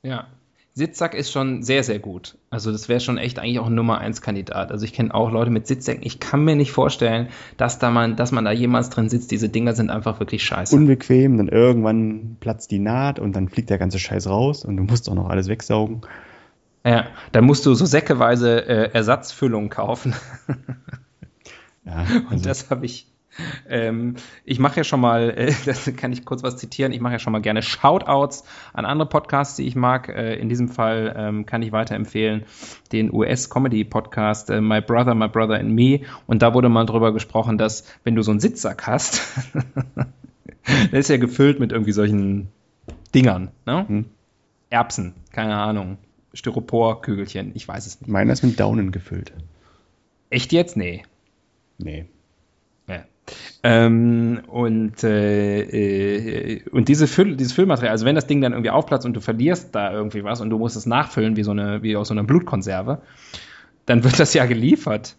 [0.03, 0.29] Ja.
[0.77, 2.37] Sitzsack ist schon sehr, sehr gut.
[2.51, 4.73] Also das wäre schon echt eigentlich auch ein Nummer 1 Kandidat.
[4.73, 6.05] Also ich kenne auch Leute mit Sitzsäcken.
[6.05, 9.31] Ich kann mir nicht vorstellen, dass da man, dass man da jemals drin sitzt.
[9.31, 10.75] Diese Dinger sind einfach wirklich scheiße.
[10.75, 14.83] Unbequem, dann irgendwann platzt die Naht und dann fliegt der ganze Scheiß raus und du
[14.83, 16.01] musst auch noch alles wegsaugen.
[16.85, 20.15] ja, da musst du so säckeweise äh, Ersatzfüllung kaufen.
[21.87, 23.07] Ja, Und also, das habe ich.
[23.69, 27.15] Ähm, ich mache ja schon mal, äh, das kann ich kurz was zitieren, ich mache
[27.15, 30.09] ja schon mal gerne Shoutouts an andere Podcasts, die ich mag.
[30.09, 32.45] Äh, in diesem Fall ähm, kann ich weiterempfehlen
[32.93, 36.01] den US-Comedy-Podcast äh, My Brother, My Brother and Me.
[36.27, 39.23] Und da wurde mal drüber gesprochen, dass wenn du so einen Sitzsack hast,
[40.93, 42.49] der ist ja gefüllt mit irgendwie solchen
[43.15, 43.89] Dingern, ne?
[43.89, 44.05] Hm.
[44.71, 45.99] Erbsen, keine Ahnung.
[46.33, 48.11] Styroporkügelchen, ich weiß es nicht.
[48.11, 49.33] Meiner ist mit Daunen gefüllt.
[50.31, 50.77] Echt jetzt?
[50.77, 51.05] Nee.
[51.79, 52.07] Nee.
[53.63, 58.71] Ähm, und äh, äh, und diese Füll, dieses Füllmaterial, also wenn das Ding dann irgendwie
[58.71, 61.83] aufplatzt und du verlierst da irgendwie was und du musst es nachfüllen wie so eine,
[61.83, 63.01] wie aus so einer Blutkonserve,
[63.87, 65.17] dann wird das ja geliefert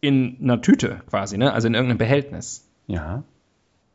[0.00, 1.52] in einer Tüte quasi, ne?
[1.52, 2.68] Also in irgendeinem Behältnis.
[2.86, 3.24] Ja.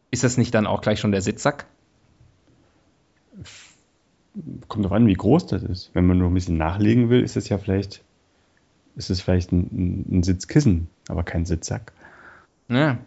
[0.10, 1.68] Ist das nicht dann auch gleich schon der Sitzsack?
[4.68, 5.92] Kommt drauf an, wie groß das ist.
[5.94, 8.04] Wenn man nur ein bisschen nachlegen will, ist es ja vielleicht,
[8.98, 11.94] ist es vielleicht ein, ein Sitzkissen, aber kein Sitzsack.
[12.72, 12.98] Ja.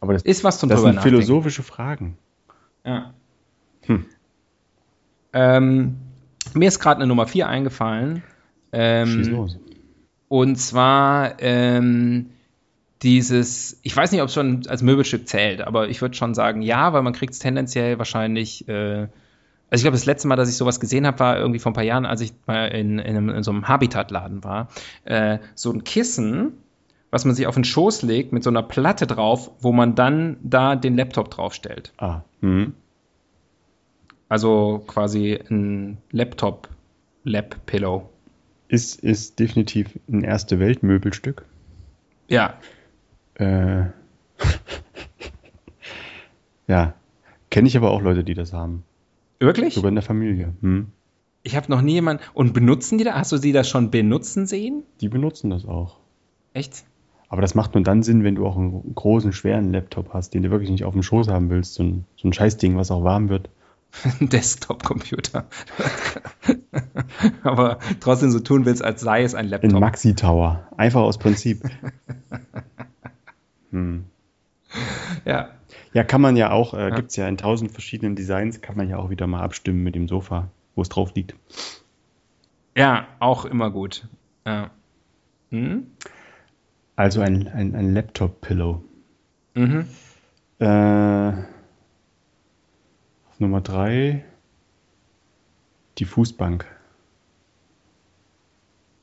[0.00, 1.16] Aber das, Ist was zum das sind nachdenken.
[1.18, 2.16] philosophische Fragen.
[2.84, 3.12] Ja.
[3.82, 4.06] Hm.
[5.32, 5.96] Ähm,
[6.54, 8.16] mir ist gerade eine Nummer 4 eingefallen.
[8.16, 8.22] Schieß
[8.72, 9.58] Ähm, los.
[10.28, 12.30] und zwar ähm,
[13.02, 16.62] dieses, ich weiß nicht, ob es schon als Möbelstück zählt, aber ich würde schon sagen,
[16.62, 18.66] ja, weil man kriegt es tendenziell wahrscheinlich.
[18.68, 19.08] Äh,
[19.72, 21.74] also ich glaube, das letzte Mal, dass ich sowas gesehen habe, war irgendwie vor ein
[21.74, 24.68] paar Jahren, als ich mal in, in, einem, in so einem Habitatladen war.
[25.04, 26.54] Äh, so ein Kissen,
[27.10, 30.36] was man sich auf den Schoß legt mit so einer Platte drauf, wo man dann
[30.42, 31.92] da den Laptop draufstellt.
[31.98, 32.22] Ah.
[32.40, 32.74] Hm.
[34.28, 38.08] Also quasi ein Laptop-Lap-Pillow.
[38.68, 41.44] Ist, ist definitiv ein erste Weltmöbelstück.
[42.28, 42.54] Ja,
[43.34, 43.86] Äh,
[46.68, 46.94] ja.
[47.50, 48.84] Kenne ich aber auch Leute, die das haben.
[49.40, 49.74] wirklich?
[49.74, 50.54] Sogar in der Familie.
[50.60, 50.88] Hm.
[51.42, 52.22] Ich habe noch nie jemanden.
[52.34, 53.14] Und benutzen die da?
[53.14, 54.84] Hast du sie da schon benutzen sehen?
[55.00, 55.96] Die benutzen das auch.
[56.52, 56.84] Echt?
[57.30, 60.42] Aber das macht nur dann Sinn, wenn du auch einen großen, schweren Laptop hast, den
[60.42, 61.74] du wirklich nicht auf dem Schoß haben willst.
[61.74, 63.48] So ein, so ein Scheißding, was auch warm wird.
[64.20, 65.46] Ein Desktop-Computer.
[67.42, 69.80] Aber trotzdem so tun willst, als sei es ein In Laptop.
[69.80, 70.66] Maxi Tower.
[70.76, 71.62] Einfach aus Prinzip.
[73.70, 74.04] hm.
[75.24, 75.50] Ja.
[75.92, 76.94] Ja, kann man ja auch, äh, Ja.
[76.94, 79.94] gibt es ja in tausend verschiedenen Designs, kann man ja auch wieder mal abstimmen mit
[79.94, 81.34] dem Sofa, wo es drauf liegt.
[82.76, 84.06] ja, auch immer gut.
[84.46, 84.70] Ja.
[85.50, 85.86] Hm?
[87.00, 88.84] Also ein, ein, ein Laptop-Pillow.
[89.54, 89.86] Mhm.
[90.58, 91.32] Äh,
[93.38, 94.22] Nummer drei
[95.96, 96.66] die Fußbank.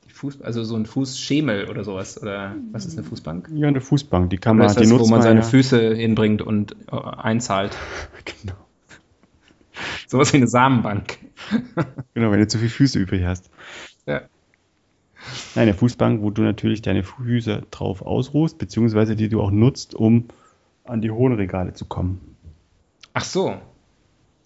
[0.06, 2.22] Die Fuß, also so ein Fußschemel oder sowas.
[2.22, 3.50] Oder was ist eine Fußbank?
[3.56, 5.46] Ja, eine Fußbank, die kann man, die das, wo nutzt man seine ja.
[5.48, 7.76] Füße hinbringt und äh, einzahlt?
[8.44, 8.58] Genau.
[10.06, 11.18] Sowas wie eine Samenbank.
[12.14, 13.50] genau, wenn du zu viele Füße übrig hast.
[14.06, 14.22] Ja.
[15.56, 19.96] Nein, eine Fußbank, wo du natürlich deine Füße drauf ausruhst, beziehungsweise die du auch nutzt,
[19.96, 20.26] um
[20.84, 22.36] an die hohen Regale zu kommen.
[23.14, 23.56] Ach so.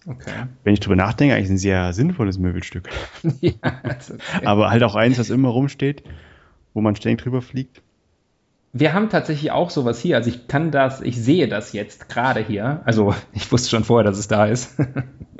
[0.06, 0.46] Okay.
[0.64, 2.88] Wenn ich drüber nachdenke, eigentlich ein sehr sinnvolles Möbelstück.
[3.40, 4.18] ja, okay.
[4.44, 6.02] Aber halt auch eins, was immer rumsteht,
[6.74, 7.82] wo man ständig drüber fliegt.
[8.72, 10.16] Wir haben tatsächlich auch sowas hier.
[10.16, 12.80] Also ich kann das, ich sehe das jetzt gerade hier.
[12.84, 14.76] Also ich wusste schon vorher, dass es da ist.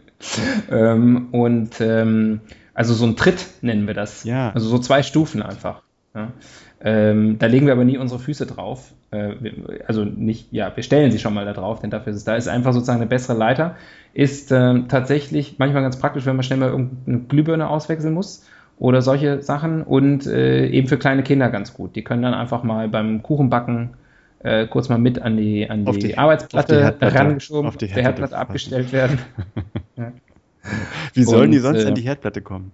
[0.71, 2.41] ähm, und ähm,
[2.75, 4.25] also so ein Tritt nennen wir das.
[4.25, 4.51] Ja.
[4.53, 5.83] Also so zwei Stufen einfach.
[6.15, 6.29] Ja.
[6.85, 8.93] Ähm, da legen wir aber nie unsere Füße drauf.
[9.13, 9.35] Äh,
[9.87, 12.35] also nicht, ja, wir stellen sie schon mal da drauf, denn dafür ist es da.
[12.37, 13.77] Ist einfach sozusagen eine bessere Leiter.
[14.15, 18.45] Ist ähm, tatsächlich manchmal ganz praktisch, wenn man schnell mal irgendeine Glühbirne auswechseln muss
[18.79, 21.95] oder solche Sachen und äh, eben für kleine Kinder ganz gut.
[21.97, 23.91] Die können dann einfach mal beim Kuchenbacken
[24.43, 27.77] äh, kurz mal mit an die, an Auf die, die- Arbeitsplatte auf die herangeschoben, auf
[27.77, 29.19] die der Herdplatte abgestellt werden.
[31.15, 32.73] Wie sollen die Und, sonst äh, an die Herdplatte kommen?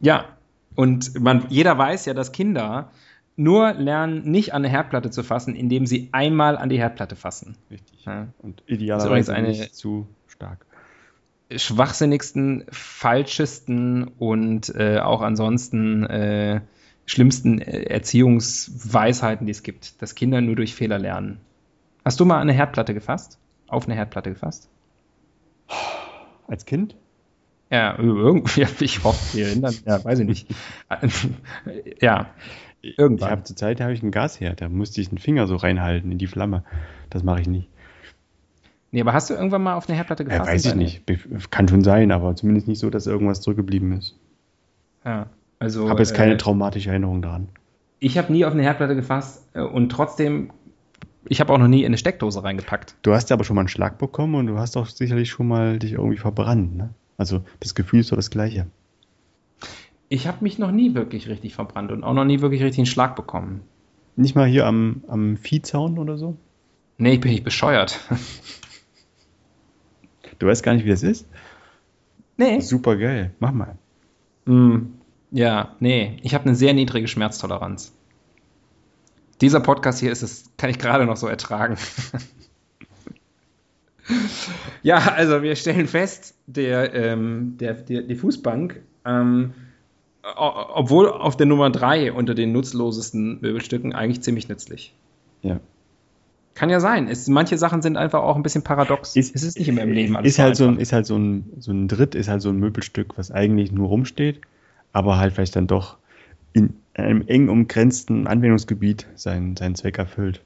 [0.00, 0.26] Ja,
[0.74, 2.90] und man, jeder weiß ja, dass Kinder
[3.36, 7.56] nur lernen, nicht an eine Herdplatte zu fassen, indem sie einmal an die Herdplatte fassen.
[7.70, 8.04] Richtig.
[8.04, 8.28] Ja.
[8.38, 10.64] Und idealerweise eine- nicht zu stark.
[11.54, 16.60] schwachsinnigsten, falschesten und äh, auch ansonsten äh,
[17.04, 21.38] schlimmsten äh, Erziehungsweisheiten, die es gibt, dass Kinder nur durch Fehler lernen.
[22.04, 23.38] Hast du mal an eine Herdplatte gefasst?
[23.68, 24.68] Auf eine Herdplatte gefasst?
[26.48, 26.96] Als Kind?
[27.70, 30.54] Ja, irgendwie, ich hoffe, wir erinnern, ja, weiß ich nicht.
[32.00, 32.30] ja,
[32.82, 33.30] Ich irgendwann.
[33.30, 36.18] habe zur Zeit habe ich einen Gasherd, da musste ich den Finger so reinhalten in
[36.18, 36.62] die Flamme.
[37.10, 37.68] Das mache ich nicht.
[38.92, 40.48] Nee, aber hast du irgendwann mal auf eine Herdplatte Äh, gefasst?
[40.50, 41.02] weiß ich nicht.
[41.50, 44.16] Kann schon sein, aber zumindest nicht so, dass irgendwas zurückgeblieben ist.
[45.04, 45.26] Ja,
[45.58, 45.88] also.
[45.90, 47.48] habe jetzt keine äh, traumatische Erinnerung daran.
[47.98, 50.52] Ich habe nie auf eine Herdplatte gefasst äh, und trotzdem,
[51.28, 52.94] ich habe auch noch nie in eine Steckdose reingepackt.
[53.02, 55.48] Du hast ja aber schon mal einen Schlag bekommen und du hast doch sicherlich schon
[55.48, 56.76] mal dich irgendwie verbrannt.
[56.76, 56.90] Ne?
[57.18, 58.66] Also das Gefühl ist doch das gleiche.
[60.08, 62.86] Ich habe mich noch nie wirklich richtig verbrannt und auch noch nie wirklich richtig einen
[62.86, 63.62] Schlag bekommen.
[64.14, 66.36] Nicht mal hier am, am Viehzaun oder so?
[66.98, 68.00] Nee, ich bin nicht bescheuert.
[70.38, 71.26] Du weißt gar nicht, wie das ist?
[72.36, 72.60] nee.
[72.60, 73.32] Super geil.
[73.38, 73.78] Mach mal.
[74.44, 74.92] Mm,
[75.30, 76.18] ja, nee.
[76.22, 77.94] Ich habe eine sehr niedrige Schmerztoleranz.
[79.40, 81.76] Dieser Podcast hier ist es, kann ich gerade noch so ertragen.
[84.82, 89.52] Ja, also wir stellen fest, der, ähm, der, der, die Fußbank, ähm,
[90.22, 94.94] obwohl auf der Nummer 3 unter den nutzlosesten Möbelstücken eigentlich ziemlich nützlich.
[95.42, 95.60] Ja.
[96.54, 97.08] Kann ja sein.
[97.08, 99.14] Es, manche Sachen sind einfach auch ein bisschen paradox.
[99.14, 101.16] Ist, es ist nicht immer im Leben alles ist halt so ein, Ist halt so
[101.16, 104.40] ein, so ein Dritt, ist halt so ein Möbelstück, was eigentlich nur rumsteht,
[104.92, 105.98] aber halt vielleicht dann doch
[106.54, 110.42] in einem eng umgrenzten Anwendungsgebiet seinen, seinen Zweck erfüllt.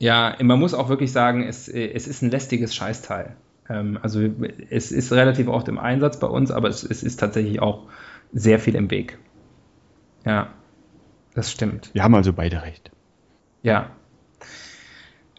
[0.00, 3.36] Ja, man muss auch wirklich sagen, es, es ist ein lästiges Scheißteil.
[3.68, 4.20] Ähm, also
[4.70, 7.84] es ist relativ oft im Einsatz bei uns, aber es, es ist tatsächlich auch
[8.32, 9.18] sehr viel im Weg.
[10.24, 10.48] Ja,
[11.34, 11.90] das stimmt.
[11.92, 12.90] Wir haben also beide recht.
[13.62, 13.90] Ja.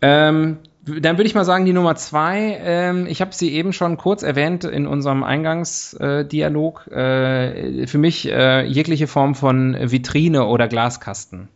[0.03, 3.97] Ähm, dann würde ich mal sagen, die Nummer zwei, ähm, ich habe sie eben schon
[3.97, 11.49] kurz erwähnt in unserem Eingangsdialog, äh, für mich äh, jegliche Form von Vitrine oder Glaskasten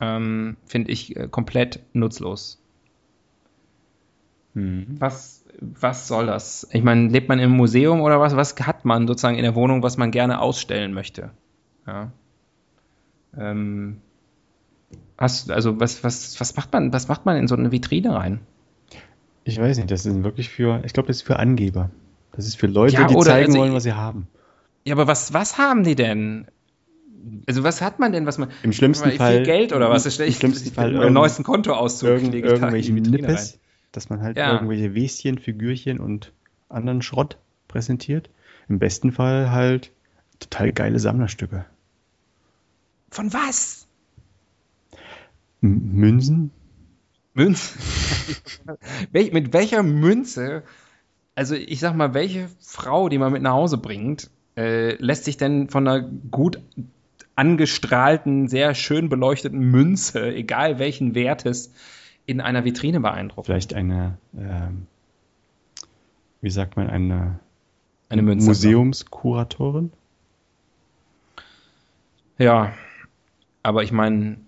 [0.00, 2.60] ähm, finde ich äh, komplett nutzlos.
[4.54, 4.96] Hm.
[4.98, 6.68] Was, was soll das?
[6.72, 8.36] Ich meine, lebt man im Museum oder was?
[8.36, 11.30] Was hat man sozusagen in der Wohnung, was man gerne ausstellen möchte?
[11.86, 12.12] Ja.
[13.36, 14.00] Ähm,
[15.18, 18.40] Hast, also was, was, was macht man, was macht man in so eine Vitrine rein?
[19.42, 21.90] Ich weiß nicht, das ist wirklich für, ich glaube, das ist für Angeber.
[22.32, 24.28] Das ist für Leute, ja, die zeigen also, wollen, was sie haben.
[24.84, 26.46] Ja, aber was, was haben die denn?
[27.46, 28.50] Also was hat man denn, was man?
[28.62, 30.06] Im schlimmsten Fall viel Geld oder was?
[30.06, 33.60] Im, im schlimmsten Fall im neuesten Kontoauszug irgend, lege irgendwelche Nippes, rein.
[33.92, 34.52] dass man halt ja.
[34.52, 36.32] irgendwelche Wäschen, Figürchen und
[36.68, 38.30] anderen Schrott präsentiert.
[38.68, 39.92] Im besten Fall halt
[40.40, 41.64] total geile Sammlerstücke.
[43.10, 43.86] Von was?
[45.60, 46.50] Münzen?
[47.34, 47.80] Münzen?
[49.12, 50.62] Wel mit welcher Münze,
[51.34, 55.36] also ich sag mal, welche Frau, die man mit nach Hause bringt, äh, lässt sich
[55.36, 56.60] denn von einer gut
[57.38, 61.72] angestrahlten, sehr schön beleuchteten Münze, egal welchen Wertes,
[62.26, 63.46] in einer Vitrine beeindrucken?
[63.46, 64.70] Vielleicht eine, äh,
[66.40, 67.38] wie sagt man, eine,
[68.08, 69.92] eine Münze, Museumskuratorin?
[72.38, 72.72] Ja,
[73.62, 74.38] aber ich meine,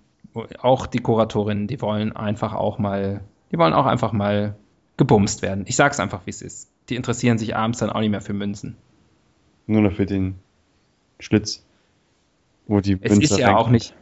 [0.60, 3.20] auch die Kuratorinnen, die wollen einfach auch mal,
[3.52, 4.56] die wollen auch einfach mal
[4.96, 5.64] gebumst werden.
[5.68, 6.70] Ich sag's einfach, wie es ist.
[6.88, 8.76] Die interessieren sich abends dann auch nicht mehr für Münzen.
[9.66, 10.34] Nur noch für den
[11.20, 11.64] Schlitz,
[12.66, 13.94] wo die Es Münze ist ja auch nicht.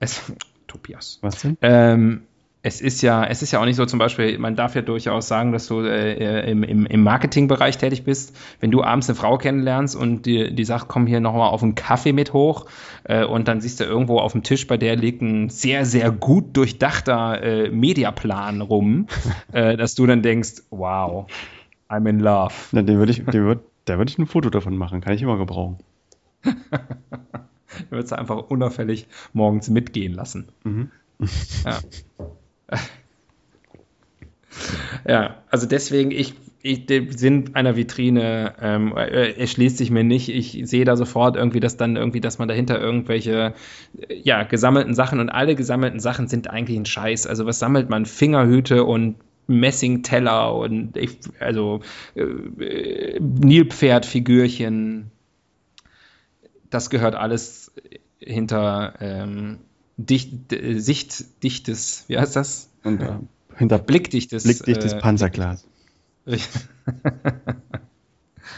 [0.00, 0.22] Es,
[0.66, 1.18] Tobias.
[1.22, 1.56] Was denn?
[1.62, 2.22] Ähm,
[2.66, 5.28] es ist ja, es ist ja auch nicht so zum Beispiel, man darf ja durchaus
[5.28, 8.36] sagen, dass du äh, im, im, im Marketingbereich tätig bist.
[8.58, 11.76] Wenn du abends eine Frau kennenlernst und die, die sagt, komm hier nochmal auf einen
[11.76, 12.66] Kaffee mit hoch
[13.04, 16.10] äh, und dann siehst du irgendwo auf dem Tisch, bei der liegt ein sehr, sehr
[16.10, 19.06] gut durchdachter äh, Mediaplan rum,
[19.52, 21.26] äh, dass du dann denkst, wow,
[21.88, 22.52] I'm in love.
[22.72, 25.22] Na, den würde ich, den würd, da würde ich ein Foto davon machen, kann ich
[25.22, 25.78] immer gebrauchen.
[27.90, 30.48] Du würdest einfach unauffällig morgens mitgehen lassen.
[30.64, 30.90] Mhm.
[31.64, 31.78] Ja.
[35.08, 40.28] ja, also deswegen, ich, ich, der Sinn einer Vitrine ähm, erschließt sich mir nicht.
[40.28, 43.54] Ich sehe da sofort irgendwie, dass dann irgendwie, dass man dahinter irgendwelche,
[44.08, 47.26] ja, gesammelten Sachen und alle gesammelten Sachen sind eigentlich ein Scheiß.
[47.26, 48.04] Also was sammelt man?
[48.04, 51.80] Fingerhüte und Messingteller und ich, also
[52.14, 55.12] äh, Nilpferdfigürchen.
[56.68, 57.65] Das gehört alles
[58.18, 59.58] hinter ähm,
[59.96, 62.70] dicht, äh, sichtdichtes, wie heißt das?
[62.82, 63.20] Unter,
[63.56, 65.66] hinter blickdichtes, blickdichtes äh, Panzerglas.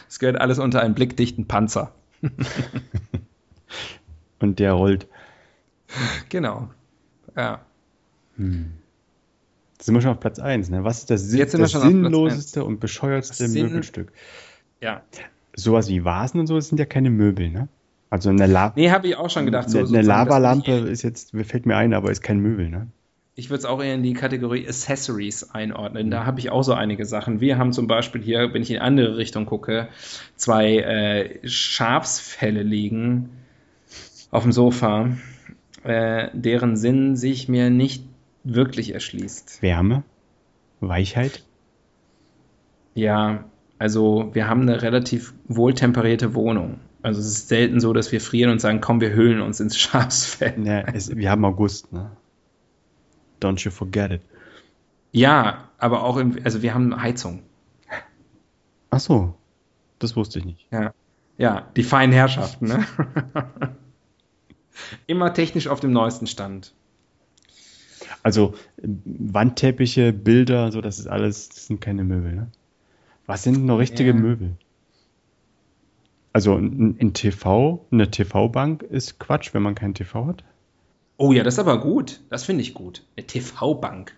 [0.08, 1.94] Es gehört alles unter einen blickdichten Panzer.
[4.38, 5.06] Und der rollt.
[6.28, 6.70] Genau.
[7.36, 7.64] Ja.
[8.36, 8.72] Hm.
[9.74, 10.70] Jetzt sind wir schon auf Platz 1.
[10.70, 10.84] Ne?
[10.84, 14.12] Was ist das, Jetzt das sinnloseste und bescheuertste Möbelstück?
[14.80, 15.02] Ja.
[15.54, 17.68] Sowas wie Vasen und so, das sind ja keine Möbel, ne?
[18.10, 18.72] Also eine Lava.
[18.76, 19.68] Nee, habe ich auch schon gedacht.
[19.70, 22.88] So, eine, eine Lavalampe ist jetzt, fällt mir ein, aber ist kein Möbel, ne?
[23.34, 26.10] Ich würde es auch eher in die Kategorie Accessories einordnen.
[26.10, 27.40] Da habe ich auch so einige Sachen.
[27.40, 29.88] Wir haben zum Beispiel hier, wenn ich in andere Richtung gucke,
[30.34, 33.30] zwei äh, Schafsfälle liegen
[34.32, 35.10] auf dem Sofa,
[35.84, 38.02] äh, deren Sinn sich mir nicht
[38.42, 39.62] wirklich erschließt.
[39.62, 40.02] Wärme?
[40.80, 41.44] Weichheit?
[42.94, 43.44] Ja,
[43.78, 46.80] also wir haben eine relativ wohltemperierte Wohnung.
[47.08, 49.78] Also es ist selten so, dass wir frieren und sagen, komm, wir hüllen uns ins
[49.80, 50.62] Schafsfell.
[50.62, 52.10] Ja, es, wir haben August, ne?
[53.40, 54.20] Don't you forget it.
[55.10, 57.42] Ja, aber auch im, also wir haben Heizung.
[58.90, 59.34] Ach so,
[59.98, 60.66] das wusste ich nicht.
[60.70, 60.92] Ja,
[61.38, 62.86] ja die feinen Herrschaften, ne?
[65.06, 66.74] Immer technisch auf dem neuesten Stand.
[68.22, 72.48] Also Wandteppiche, Bilder, so, das ist alles, das sind keine Möbel, ne?
[73.24, 74.16] Was sind noch richtige ja.
[74.16, 74.56] Möbel?
[76.38, 80.44] Also ein, TV, eine TV-Bank ist Quatsch, wenn man kein TV hat.
[81.16, 82.20] Oh ja, das ist aber gut.
[82.30, 83.02] Das finde ich gut.
[83.16, 84.14] Eine TV-Bank.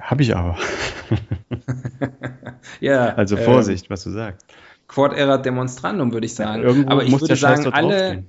[0.00, 0.58] Habe ich aber.
[2.80, 3.14] ja.
[3.14, 4.44] Also Vorsicht, ähm, was du sagst.
[4.88, 6.64] Quod erat demonstrandum, würde ich sagen.
[6.64, 8.24] Ja, aber ich würde sagen, alle,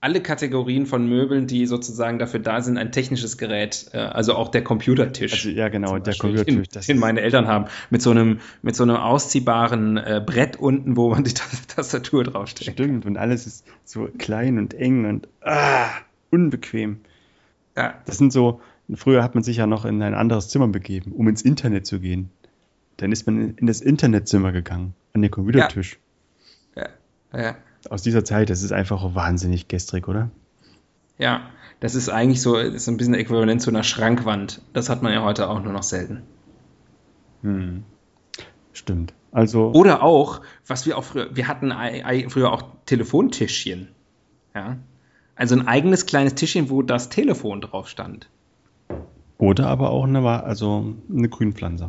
[0.00, 4.48] alle Kategorien von Möbeln, die sozusagen dafür da sind, ein technisches Gerät, äh, also auch
[4.48, 5.32] der Computertisch.
[5.32, 6.86] Also, ja, genau, der Computertisch.
[6.86, 10.96] Den, den meine Eltern haben, mit so einem, mit so einem ausziehbaren äh, Brett unten,
[10.96, 11.34] wo man die
[11.68, 12.72] Tastatur draufsteht.
[12.74, 15.88] Stimmt, und alles ist so klein und eng und ah,
[16.30, 17.00] unbequem.
[17.76, 17.94] Ja.
[18.06, 18.60] Das sind so,
[18.94, 21.98] früher hat man sich ja noch in ein anderes Zimmer begeben, um ins Internet zu
[21.98, 22.30] gehen.
[22.98, 25.98] Dann ist man in das Internetzimmer gegangen, an den Computertisch.
[26.76, 26.88] Ja.
[27.32, 27.40] ja.
[27.40, 27.56] ja.
[27.88, 30.30] Aus dieser Zeit, das ist einfach wahnsinnig gestrig, oder?
[31.18, 31.48] Ja,
[31.80, 34.62] das ist eigentlich so, ist ein bisschen äquivalent zu einer Schrankwand.
[34.72, 36.22] Das hat man ja heute auch nur noch selten.
[37.42, 37.84] Hm.
[38.72, 39.14] Stimmt.
[39.30, 39.72] Also.
[39.72, 41.72] Oder auch, was wir auch früher, wir hatten
[42.30, 43.88] früher auch Telefontischchen.
[44.54, 44.78] Ja.
[45.36, 48.28] Also ein eigenes kleines Tischchen, wo das Telefon drauf stand.
[49.38, 51.88] Oder aber auch eine, also eine Grünpflanze.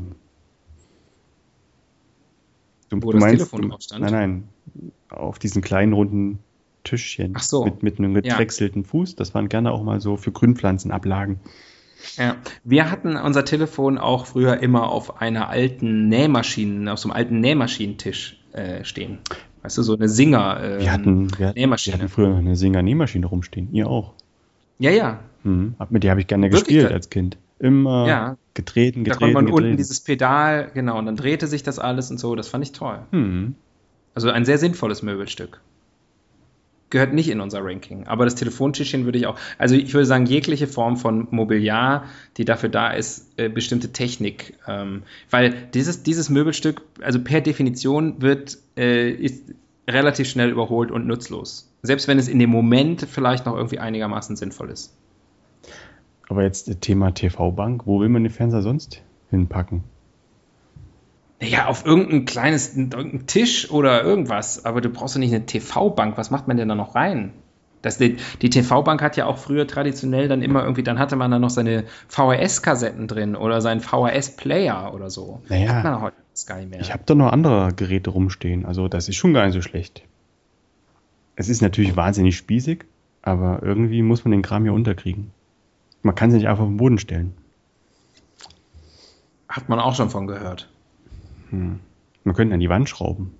[2.89, 4.01] Du, Wo du das meinst, Telefon drauf stand?
[4.01, 4.93] Nein, nein.
[5.09, 6.39] Auf diesen kleinen runden
[6.83, 7.33] Tischchen.
[7.35, 7.65] Ach so.
[7.65, 8.87] Mit, mit einem gedrechselten ja.
[8.87, 9.15] Fuß.
[9.15, 11.39] Das waren gerne auch mal so für Grünpflanzenablagen.
[12.15, 17.17] Ja, wir hatten unser Telefon auch früher immer auf einer alten Nähmaschine, auf so einem
[17.17, 19.19] alten Nähmaschinentisch äh, stehen.
[19.63, 21.97] Weißt du, so eine Singer äh, wir hatten, wir, Nähmaschine.
[21.97, 23.73] Wir hatten früher eine Singer Nähmaschine rumstehen.
[23.73, 24.13] Ihr auch.
[24.77, 25.19] Ja, ja.
[25.43, 25.75] Mhm.
[25.89, 26.63] Mit der habe ich gerne Wirklich?
[26.63, 27.37] gespielt als Kind.
[27.59, 28.37] Immer ja.
[28.53, 29.03] getreten, getreten.
[29.03, 29.65] Da konnte man getreten.
[29.65, 32.35] unten dieses Pedal, genau, und dann drehte sich das alles und so.
[32.35, 32.99] Das fand ich toll.
[33.11, 33.55] Mhm.
[34.13, 35.61] Also ein sehr sinnvolles Möbelstück.
[36.89, 38.07] Gehört nicht in unser Ranking.
[38.07, 39.37] Aber das Telefontischchen würde ich auch.
[39.59, 42.05] Also ich würde sagen, jegliche Form von Mobiliar,
[42.37, 44.57] die dafür da ist, äh, bestimmte Technik.
[44.67, 49.43] Ähm, weil dieses, dieses Möbelstück, also per Definition wird, äh, ist
[49.87, 51.71] relativ schnell überholt und nutzlos.
[51.83, 54.95] Selbst wenn es in dem Moment vielleicht noch irgendwie einigermaßen sinnvoll ist.
[56.27, 59.83] Aber jetzt Thema TV-Bank, wo will man den Fernseher sonst hinpacken?
[61.41, 64.65] Ja, auf irgendein kleines irgendein Tisch oder irgendwas.
[64.65, 66.17] Aber du brauchst doch nicht eine TV-Bank.
[66.17, 67.33] Was macht man denn da noch rein?
[67.81, 71.31] Das, die, die TV-Bank hat ja auch früher traditionell dann immer irgendwie, dann hatte man
[71.31, 75.41] dann noch seine VHS-Kassetten drin oder seinen VHS-Player oder so.
[75.47, 76.17] Naja, hat man heute
[76.57, 76.81] nicht mehr.
[76.81, 78.65] Ich habe da noch andere Geräte rumstehen.
[78.65, 80.03] Also das ist schon gar nicht so schlecht.
[81.37, 82.83] Es ist natürlich wahnsinnig spießig,
[83.21, 85.31] aber irgendwie muss man den Kram hier unterkriegen.
[86.01, 87.33] Man kann sie nicht einfach auf den Boden stellen.
[89.47, 90.69] Hat man auch schon von gehört.
[91.49, 91.79] Hm.
[92.23, 93.33] Man könnte an die Wand schrauben.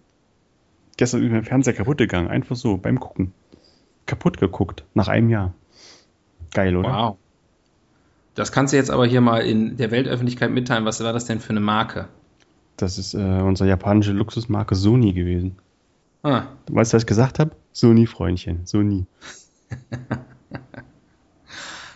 [0.98, 3.34] Gestern ist mein Fernseher kaputt gegangen, einfach so beim Gucken.
[4.06, 5.54] Kaputt geguckt, nach einem Jahr.
[6.54, 6.89] Geil, oder?
[6.89, 7.17] Wow.
[8.36, 10.86] Das kannst du jetzt aber hier mal in der Weltöffentlichkeit mitteilen.
[10.86, 12.08] Was war das denn für eine Marke?
[12.78, 15.58] Das ist äh, unsere japanische Luxusmarke Sony gewesen.
[16.24, 16.43] Ah.
[16.69, 17.52] Weißt du, was ich gesagt habe?
[17.74, 19.06] Sony-Freundchen, Sony.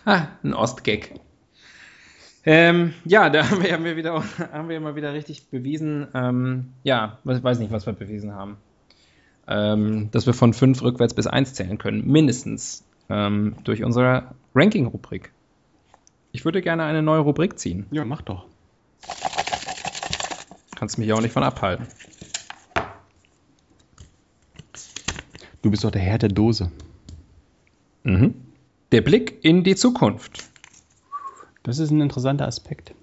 [0.06, 1.14] Ah, ein Ostgag.
[2.46, 6.70] Ähm, ja, da haben wir, haben wir, wieder, haben wir mal wieder richtig bewiesen, ähm,
[6.82, 8.56] ja, ich weiß nicht, was wir bewiesen haben.
[9.46, 15.32] Ähm, dass wir von 5 rückwärts bis 1 zählen können, mindestens ähm, durch unsere Ranking-Rubrik.
[16.32, 17.86] Ich würde gerne eine neue Rubrik ziehen.
[17.90, 18.46] Ja, mach doch.
[20.74, 21.86] Kannst mich auch nicht von abhalten.
[25.62, 26.70] Du bist doch der Herr der Dose.
[28.02, 28.34] Mhm.
[28.92, 30.50] Der Blick in die Zukunft.
[31.64, 32.94] Das ist ein interessanter Aspekt.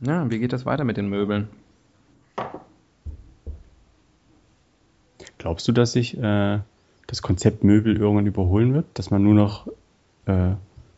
[0.00, 1.48] Ja, wie geht das weiter mit den Möbeln?
[5.38, 6.58] Glaubst du, dass sich äh,
[7.06, 8.86] das Konzept Möbel irgendwann überholen wird?
[8.94, 9.68] Dass man nur noch
[10.26, 10.54] äh,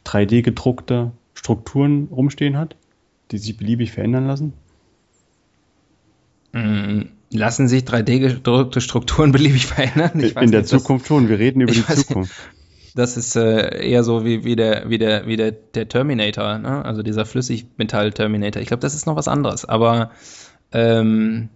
[0.07, 2.77] 3D gedruckte Strukturen rumstehen hat,
[3.31, 4.53] die sich beliebig verändern lassen?
[6.53, 10.19] Mm, lassen sich 3D gedruckte Strukturen beliebig verändern?
[10.21, 11.29] in der nicht, Zukunft schon.
[11.29, 12.35] Wir reden über die Zukunft.
[12.97, 16.83] Das ist äh, eher so wie, wie, der, wie, der, wie der, der Terminator, ne?
[16.83, 18.63] also dieser Flüssigmetall-Terminator.
[18.63, 19.67] Ich glaube, das ist noch was anderes.
[19.67, 20.13] Aber
[20.73, 21.51] ähm,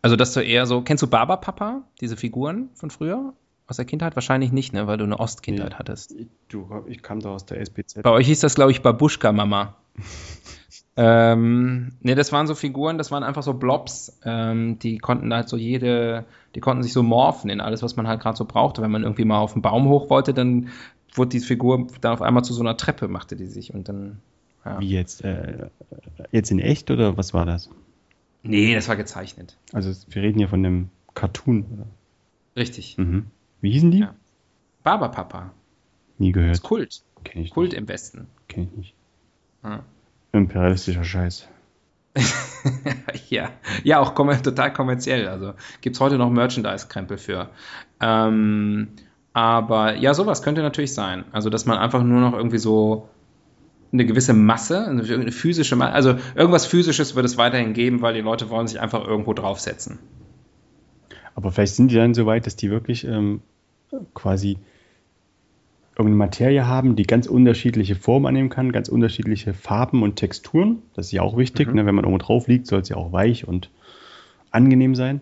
[0.00, 3.34] also dass du eher so, kennst du Barberpapa, diese Figuren von früher?
[3.66, 6.14] Aus der Kindheit wahrscheinlich nicht, ne, weil du eine Ostkindheit nee, hattest.
[6.48, 8.02] Du, ich kam da aus der SPZ.
[8.02, 9.76] Bei euch hieß das, glaube ich, Babuschka-Mama.
[10.96, 15.48] ähm, ne, das waren so Figuren, das waren einfach so Blobs, ähm, die konnten halt
[15.48, 16.24] so jede,
[16.54, 18.80] die konnten sich so morphen in alles, was man halt gerade so brauchte.
[18.80, 20.68] Wenn man irgendwie mal auf den Baum hoch wollte, dann
[21.14, 24.20] wurde die Figur dann auf einmal zu so einer Treppe, machte die sich und dann.
[24.64, 24.80] Ja.
[24.80, 25.22] Wie jetzt?
[25.22, 25.68] Äh,
[26.32, 27.70] jetzt in echt oder was war das?
[28.42, 29.58] Nee, das war gezeichnet.
[29.72, 31.86] Also wir reden hier von einem Cartoon, oder?
[32.56, 32.96] Richtig.
[32.96, 33.26] Mhm.
[33.60, 34.00] Wie hießen die?
[34.00, 34.14] Ja.
[34.82, 35.52] Barberpapa.
[36.18, 36.52] Nie gehört.
[36.52, 37.02] Das ist Kult.
[37.24, 37.78] Kenn ich Kult nicht.
[37.78, 38.28] im Westen.
[38.48, 38.94] Kenn ich nicht.
[39.62, 39.84] Ja.
[40.36, 41.48] Imperialistischer Scheiß.
[43.28, 43.50] ja.
[43.84, 45.28] ja, auch kommer total kommerziell.
[45.28, 47.50] Also gibt es heute noch Merchandise-Krempel für.
[48.00, 48.88] Ähm,
[49.32, 51.24] aber ja, sowas könnte natürlich sein.
[51.32, 53.08] Also, dass man einfach nur noch irgendwie so
[53.92, 58.20] eine gewisse Masse, eine physische Masse, also irgendwas physisches wird es weiterhin geben, weil die
[58.20, 59.98] Leute wollen sich einfach irgendwo draufsetzen.
[61.34, 63.42] Aber vielleicht sind die dann so weit, dass die wirklich ähm,
[64.14, 64.58] quasi
[65.98, 70.82] irgendeine Materie haben, die ganz unterschiedliche Formen annehmen kann, ganz unterschiedliche Farben und Texturen.
[70.94, 71.68] Das ist ja auch wichtig.
[71.68, 71.74] Mhm.
[71.74, 71.86] Ne?
[71.86, 73.70] Wenn man irgendwo drauf liegt, soll es ja auch weich und
[74.50, 75.20] angenehm sein.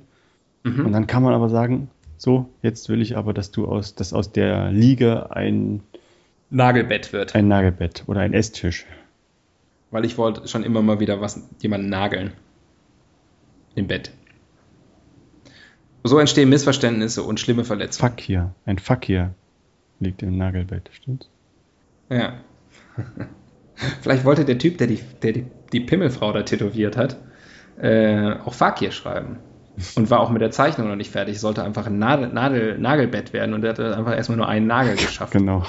[0.65, 0.87] Mhm.
[0.87, 4.13] Und dann kann man aber sagen, so, jetzt will ich aber, dass du aus, dass
[4.13, 5.81] aus der Liege ein
[6.51, 7.37] Nagelbett wird.
[7.37, 8.85] Ein Nagelbett oder ein Esstisch.
[9.93, 12.33] Weil ich wollte schon immer mal wieder was jemanden nageln.
[13.77, 14.11] Im Bett.
[16.03, 18.11] So entstehen Missverständnisse und schlimme Verletzungen.
[18.11, 18.55] Fuck hier.
[18.67, 19.35] Ein Fuck hier
[20.01, 21.29] liegt im Nagelbett, stimmt's?
[22.09, 22.35] Ja.
[24.03, 27.17] Vielleicht wollte der Typ, der die, der die, die Pimmelfrau da tätowiert hat,
[27.81, 29.39] äh, auch Fakir schreiben.
[29.97, 31.41] Und war auch mit der Zeichnung noch nicht fertig.
[31.41, 34.95] Sollte einfach ein Nadel, Nadel, Nagelbett werden und er hat einfach erstmal nur einen Nagel
[34.95, 35.33] geschafft.
[35.33, 35.65] Genau.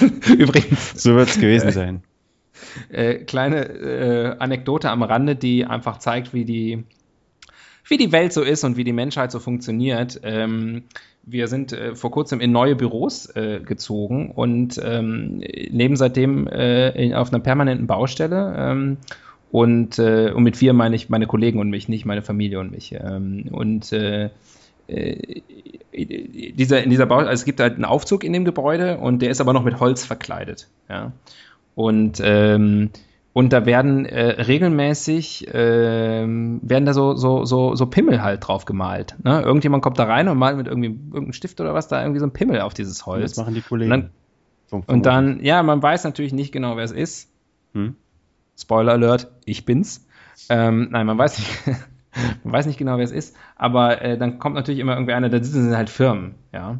[0.36, 1.00] Übrigens.
[1.00, 2.02] So wird es gewesen sein.
[2.88, 6.84] Äh, kleine äh, Anekdote am Rande, die einfach zeigt, wie die,
[7.84, 10.20] wie die Welt so ist und wie die Menschheit so funktioniert.
[10.24, 10.84] Ähm,
[11.26, 16.90] wir sind äh, vor kurzem in neue Büros äh, gezogen und ähm, leben seitdem äh,
[16.90, 18.54] in, auf einer permanenten Baustelle.
[18.56, 18.96] Ähm,
[19.50, 22.70] und, äh, und mit wir meine ich meine Kollegen und mich, nicht meine Familie und
[22.70, 22.92] mich.
[22.92, 24.30] Ähm, und äh,
[24.86, 25.42] äh,
[25.92, 29.30] dieser, in dieser Bau, also es gibt halt einen Aufzug in dem Gebäude und der
[29.30, 30.68] ist aber noch mit Holz verkleidet.
[30.88, 31.12] Ja.
[31.74, 32.90] Und, ähm,
[33.36, 38.64] und da werden äh, regelmäßig äh, werden da so, so, so, so Pimmel halt drauf
[38.64, 39.14] gemalt.
[39.24, 39.42] Ne?
[39.42, 42.24] Irgendjemand kommt da rein und malt mit irgendwie irgendeinem Stift oder was da irgendwie so
[42.24, 43.16] ein Pimmel auf dieses Holz.
[43.16, 43.92] Und das machen die Kollegen.
[43.92, 44.10] Und
[44.70, 47.30] dann, und dann, ja, man weiß natürlich nicht genau, wer es ist.
[47.74, 47.96] Hm?
[48.58, 50.06] Spoiler Alert, ich bin's.
[50.48, 51.50] Ähm, nein, man weiß nicht.
[52.42, 55.28] man weiß nicht genau, wer es ist, aber äh, dann kommt natürlich immer irgendwie einer,
[55.28, 56.78] da sind halt Firmen, ja.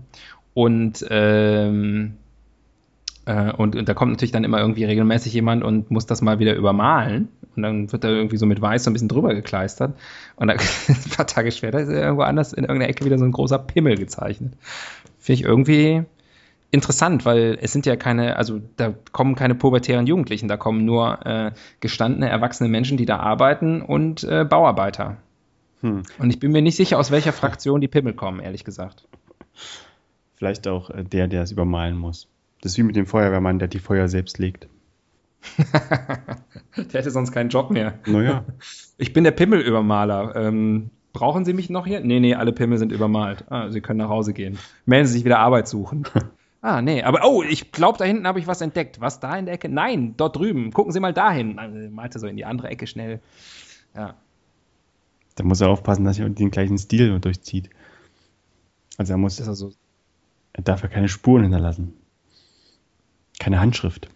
[0.55, 2.15] Und, ähm,
[3.27, 6.39] äh, und, und da kommt natürlich dann immer irgendwie regelmäßig jemand und muss das mal
[6.39, 7.29] wieder übermalen.
[7.57, 9.95] Und dann wird da irgendwie so mit Weiß so ein bisschen drüber gekleistert.
[10.37, 10.59] Und dann,
[10.89, 13.97] ein paar Tage später ist irgendwo anders in irgendeiner Ecke wieder so ein großer Pimmel
[13.97, 14.55] gezeichnet.
[15.19, 16.05] Finde ich irgendwie
[16.71, 21.25] interessant, weil es sind ja keine, also da kommen keine pubertären Jugendlichen, da kommen nur
[21.27, 25.17] äh, gestandene, erwachsene Menschen, die da arbeiten und äh, Bauarbeiter.
[25.81, 26.03] Hm.
[26.19, 29.07] Und ich bin mir nicht sicher, aus welcher Fraktion die Pimmel kommen, ehrlich gesagt.
[30.37, 32.29] Vielleicht auch äh, der, der es übermalen muss.
[32.67, 34.67] Das ist wie mit dem Feuerwehrmann, der die Feuer selbst legt.
[35.57, 38.01] der hätte sonst keinen Job mehr.
[38.07, 38.45] Naja.
[38.99, 40.35] Ich bin der Pimmelübermaler.
[40.35, 42.01] Ähm, brauchen Sie mich noch hier?
[42.01, 43.45] Nee, nee, alle Pimmel sind übermalt.
[43.51, 44.59] Ah, Sie können nach Hause gehen.
[44.85, 46.09] Melden Sie sich wieder Arbeit suchen.
[46.61, 49.01] Ah, nee, aber oh, ich glaube, da hinten habe ich was entdeckt.
[49.01, 49.69] Was da in der Ecke?
[49.69, 50.73] Nein, dort drüben.
[50.73, 51.61] Gucken Sie mal dahin.
[51.61, 53.21] Also, meinte so in die andere Ecke schnell.
[53.95, 54.15] Ja.
[55.37, 57.71] Da muss er aufpassen, dass er den gleichen Stil durchzieht.
[58.97, 59.39] Also er muss.
[59.39, 59.71] Ist er, so?
[60.55, 61.93] er darf ja keine Spuren hinterlassen.
[63.39, 64.09] Keine Handschrift.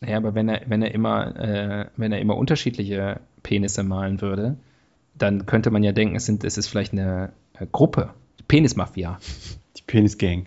[0.00, 4.56] Naja, aber wenn er, wenn er immer, äh, wenn er immer unterschiedliche Penisse malen würde,
[5.14, 7.32] dann könnte man ja denken, es, sind, es ist vielleicht eine,
[7.72, 8.14] Gruppe.
[8.38, 9.18] Die Penismafia.
[9.76, 10.46] Die Penisgang.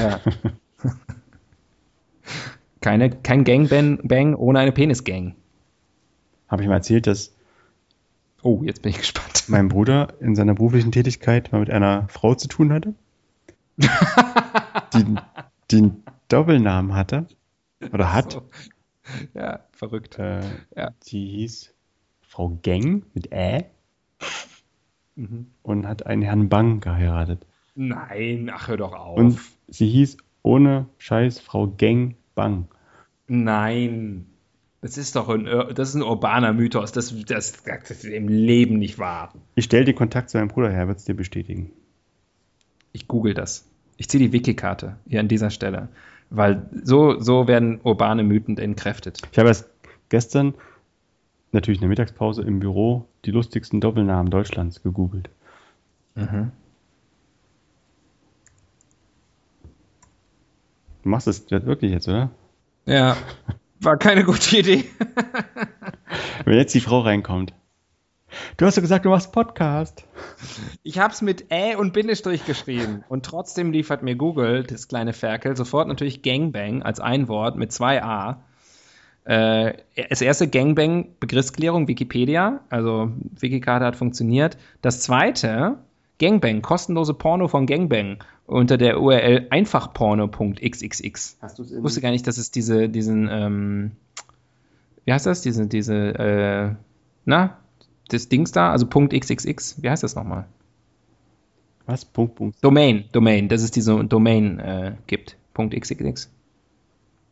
[0.00, 0.20] Ja.
[2.80, 5.34] Keine, kein Gangbang ohne eine Penisgang.
[6.46, 7.36] Habe ich mal erzählt, dass
[8.46, 9.44] Oh, jetzt bin ich gespannt.
[9.48, 12.94] Mein Bruder in seiner beruflichen Tätigkeit mal mit einer Frau zu tun hatte,
[14.94, 15.16] die,
[15.72, 15.90] die
[16.28, 17.26] Doppelnamen hatte
[17.92, 18.32] oder hat.
[18.32, 18.42] So.
[19.34, 20.18] Ja, verrückt.
[20.18, 20.40] Äh,
[20.74, 20.90] ja.
[21.06, 21.74] Die hieß
[22.20, 23.66] Frau Gang mit Ä
[25.14, 25.46] mhm.
[25.62, 27.46] und hat einen Herrn Bang geheiratet.
[27.74, 29.18] Nein, ach hör doch auf.
[29.18, 32.68] Und sie hieß ohne Scheiß Frau Gang Bang.
[33.28, 34.26] Nein.
[34.80, 36.92] Das ist doch ein, das ist ein urbaner Mythos.
[36.92, 39.32] Das, das, das ist im Leben nicht wahr.
[39.54, 41.72] Ich stelle dir Kontakt zu meinem Bruder her, wird es dir bestätigen.
[42.92, 43.68] Ich google das.
[43.96, 45.88] Ich ziehe die Wikikarte hier an dieser Stelle.
[46.30, 49.20] Weil so, so werden urbane Mythen entkräftet.
[49.30, 49.70] Ich habe erst
[50.08, 50.54] gestern,
[51.52, 55.30] natürlich in der Mittagspause im Büro, die lustigsten Doppelnamen Deutschlands gegoogelt.
[56.14, 56.52] Mhm.
[61.02, 62.30] Du machst das wirklich jetzt, oder?
[62.86, 63.16] Ja,
[63.80, 64.84] war keine gute Idee.
[66.44, 67.52] Wenn jetzt die Frau reinkommt.
[68.56, 70.04] Du hast ja gesagt, du machst Podcast.
[70.82, 75.12] Ich habe es mit Ä und Bindestrich geschrieben und trotzdem liefert mir Google, das kleine
[75.12, 78.42] Ferkel, sofort natürlich Gangbang als ein Wort mit zwei A.
[79.24, 79.74] Äh,
[80.08, 84.56] das erste Gangbang, Begriffsklärung, Wikipedia, also Wikikarte hat funktioniert.
[84.82, 85.78] Das zweite,
[86.20, 91.38] Gangbang, kostenlose Porno von Gangbang unter der URL einfachporno.xxx.
[91.42, 93.92] Hast du es Ich wusste gar nicht, dass es diese, diesen, ähm,
[95.04, 95.42] wie heißt das?
[95.42, 96.74] Diese, diese, äh,
[97.24, 97.58] na,
[98.08, 100.46] das Dings da, also .xxx, wie heißt das nochmal?
[101.86, 102.04] Was?
[102.04, 102.64] Punkt, Punkt.
[102.64, 105.36] Domain, Domain, dass es diese Domain äh, gibt.
[105.54, 106.30] .xxx.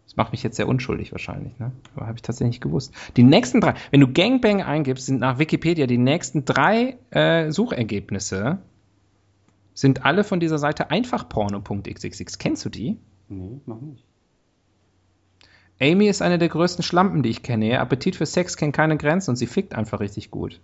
[0.06, 1.72] Das macht mich jetzt sehr unschuldig wahrscheinlich, ne?
[1.94, 2.94] Aber habe ich tatsächlich nicht gewusst.
[3.16, 8.58] Die nächsten drei, wenn du Gangbang eingibst, sind nach Wikipedia die nächsten drei äh, Suchergebnisse
[9.74, 12.38] sind alle von dieser Seite einfachporno.xxx.
[12.38, 12.96] Kennst du die?
[13.28, 14.04] Nee, noch nicht.
[15.84, 17.66] Amy ist eine der größten Schlampen, die ich kenne.
[17.68, 20.60] Ihr Appetit für Sex kennt keine Grenzen und sie fickt einfach richtig gut.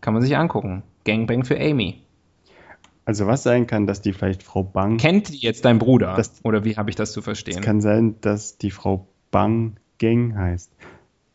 [0.00, 0.82] Kann man sich angucken.
[1.04, 2.00] Gangbang für Amy.
[3.04, 4.96] Also was sein kann, dass die vielleicht Frau Bang.
[4.96, 6.14] Kennt die jetzt dein Bruder?
[6.16, 7.58] Das- Oder wie habe ich das zu verstehen?
[7.58, 10.72] Es kann sein, dass die Frau Bang Gang heißt.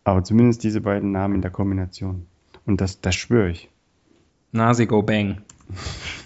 [0.03, 2.25] Aber zumindest diese beiden Namen in der Kombination.
[2.65, 3.69] Und das, das schwöre ich.
[4.51, 5.41] Nasi go bang.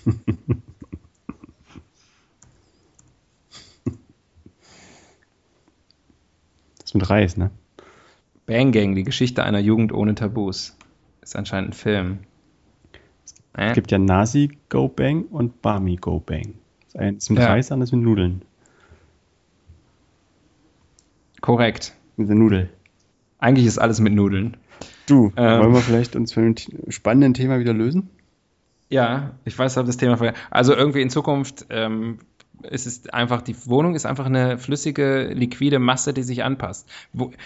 [6.92, 7.52] ist mit Reis, ne?
[8.46, 10.76] Bang Gang, die Geschichte einer Jugend ohne Tabus.
[11.22, 12.20] Ist anscheinend ein Film.
[13.56, 13.70] Äh?
[13.70, 16.56] Es gibt ja Nasi Go Bang und Bami Go Bang.
[16.86, 17.48] Das eine ist mit Ja.
[17.48, 18.42] Reis, anders mit Nudeln.
[21.40, 21.94] Korrekt.
[22.18, 22.70] Mit der Nudel.
[23.40, 24.58] Eigentlich ist alles mit Nudeln.
[25.08, 25.60] Du, Ähm.
[25.62, 26.56] wollen wir vielleicht uns für ein
[26.90, 28.10] spannenden Thema wieder lösen?
[28.90, 32.20] Ja, ich weiß, habe das Thema ver Also irgendwie in Zukunft ähm,
[32.70, 36.88] ist es einfach, die Wohnung ist einfach eine flüssige, liquide Masse, die sich anpasst.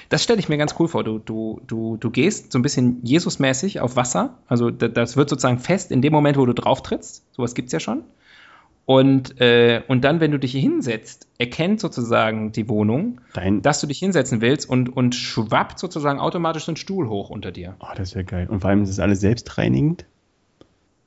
[0.09, 1.03] Das stelle ich mir ganz cool vor.
[1.03, 4.37] Du, du, du, du gehst so ein bisschen Jesus-mäßig auf Wasser.
[4.47, 7.23] Also da- das wird sozusagen fest in dem Moment, wo du drauf trittst.
[7.33, 8.03] Sowas gibt's ja schon.
[8.87, 13.63] Und, äh, und dann, wenn du dich hier hinsetzt, erkennt sozusagen die Wohnung, Dein.
[13.63, 17.51] dass du dich hinsetzen willst und, und schwappt sozusagen automatisch so ein Stuhl hoch unter
[17.51, 17.75] dir.
[17.79, 18.47] Oh, das wäre geil.
[18.47, 20.05] Und vor allem ist es alles selbstreinigend.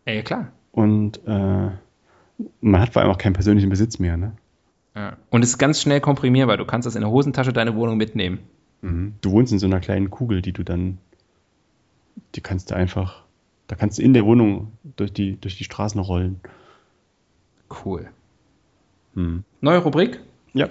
[0.06, 0.48] Ja, ja klar.
[0.72, 1.68] Und äh,
[2.60, 4.32] man hat vor allem auch keinen persönlichen Besitz mehr, ne?
[4.94, 5.16] Ja.
[5.30, 6.56] Und es ist ganz schnell komprimierbar.
[6.56, 8.40] Du kannst das in der Hosentasche deine Wohnung mitnehmen.
[8.82, 9.14] Mhm.
[9.20, 10.98] Du wohnst in so einer kleinen Kugel, die du dann,
[12.34, 13.24] die kannst du einfach,
[13.66, 16.40] da kannst du in der Wohnung durch die, durch die Straßen rollen.
[17.84, 18.08] Cool.
[19.14, 19.44] Mhm.
[19.60, 20.20] Neue Rubrik.
[20.52, 20.68] Ja.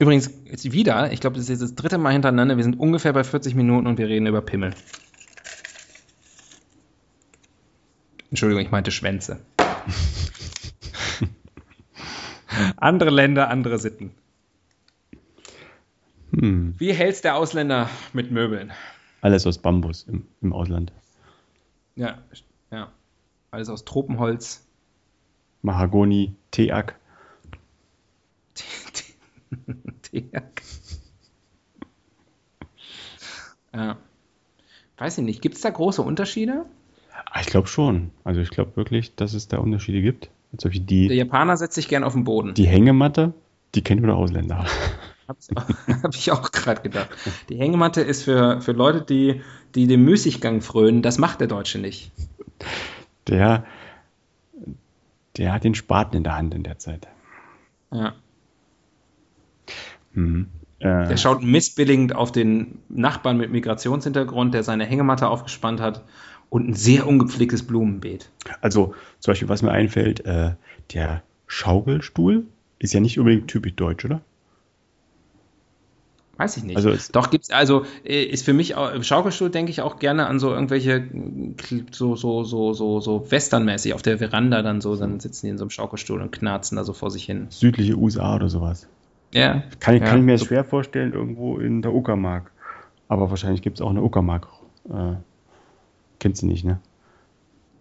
[0.00, 2.56] Übrigens, jetzt wieder, ich glaube, das ist jetzt das dritte Mal hintereinander.
[2.56, 4.72] Wir sind ungefähr bei 40 Minuten und wir reden über Pimmel.
[8.30, 9.40] Entschuldigung, ich meinte Schwänze.
[12.76, 14.14] andere Länder, andere Sitten.
[16.32, 16.74] Hm.
[16.78, 18.72] Wie hält's der Ausländer mit Möbeln?
[19.20, 20.92] Alles aus Bambus im, im Ausland.
[21.96, 22.18] Ja,
[22.70, 22.92] ja.
[23.50, 24.64] Alles aus Tropenholz.
[25.62, 26.94] Mahagoni, Teak.
[30.02, 30.62] Teak.
[33.74, 33.96] ja.
[34.98, 35.40] Weiß ich nicht.
[35.40, 36.66] Gibt es da große Unterschiede?
[37.30, 38.10] Ah, ich glaube schon.
[38.24, 40.30] Also ich glaube wirklich, dass es da Unterschiede gibt.
[40.52, 42.54] Als ob ich Der die, Japaner setzt sich gern auf den Boden.
[42.54, 43.34] die Hängematte,
[43.74, 44.64] die kennen nur Ausländer.
[45.28, 47.10] Habe ich auch gerade gedacht.
[47.50, 49.42] Die Hängematte ist für, für Leute, die,
[49.74, 51.02] die dem Müßiggang frönen.
[51.02, 52.10] Das macht der Deutsche nicht.
[53.26, 53.66] Der,
[55.36, 57.08] der hat den Spaten in der Hand in der Zeit.
[57.92, 58.14] Ja.
[60.14, 60.48] Mhm.
[60.78, 66.04] Äh, Der schaut missbilligend auf den Nachbarn mit Migrationshintergrund, der seine Hängematte aufgespannt hat
[66.50, 68.30] und ein sehr ungepflegtes Blumenbeet.
[68.60, 70.52] also zum Beispiel, was mir einfällt, äh,
[70.94, 72.46] der Schaukelstuhl
[72.78, 74.20] ist ja nicht unbedingt typisch deutsch, oder?
[76.36, 76.76] Weiß ich nicht.
[76.76, 79.98] Also es- Doch gibt's also äh, ist für mich auch, im Schaukelstuhl denke ich auch
[79.98, 81.04] gerne an so irgendwelche
[81.90, 85.58] so so so so so westernmäßig auf der Veranda dann so dann sitzen die in
[85.58, 87.48] so einem Schaukelstuhl und knarzen da so vor sich hin.
[87.50, 88.86] Südliche USA oder sowas.
[89.34, 89.64] Ja.
[89.80, 92.52] Kann ich, ja, kann ich mir so, schwer vorstellen, irgendwo in der Uckermark.
[93.08, 94.46] Aber wahrscheinlich gibt es auch eine Uckermark.
[94.88, 95.14] Äh,
[96.18, 96.80] kennst du nicht, ne?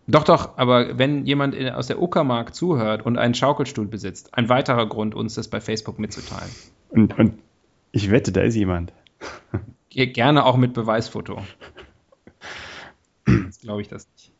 [0.10, 4.48] Doch doch, aber wenn jemand in, aus der Uckermark zuhört und einen Schaukelstuhl besitzt, ein
[4.48, 6.50] weiterer Grund uns das bei Facebook mitzuteilen.
[6.90, 7.40] Und, und
[7.92, 8.94] ich wette, da ist jemand.
[9.90, 11.42] Ge- Gerne auch mit Beweisfoto.
[13.28, 14.32] Jetzt glaube ich das nicht.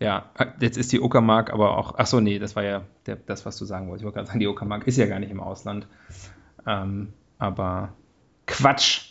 [0.00, 1.94] Ja, jetzt ist die Uckermark aber auch.
[1.96, 4.02] Ach so, nee, das war ja der, das, was du sagen wolltest.
[4.02, 5.88] Ich wollte gerade sagen, die Uckermark ist ja gar nicht im Ausland.
[6.64, 7.94] Ähm, aber
[8.46, 9.07] Quatsch.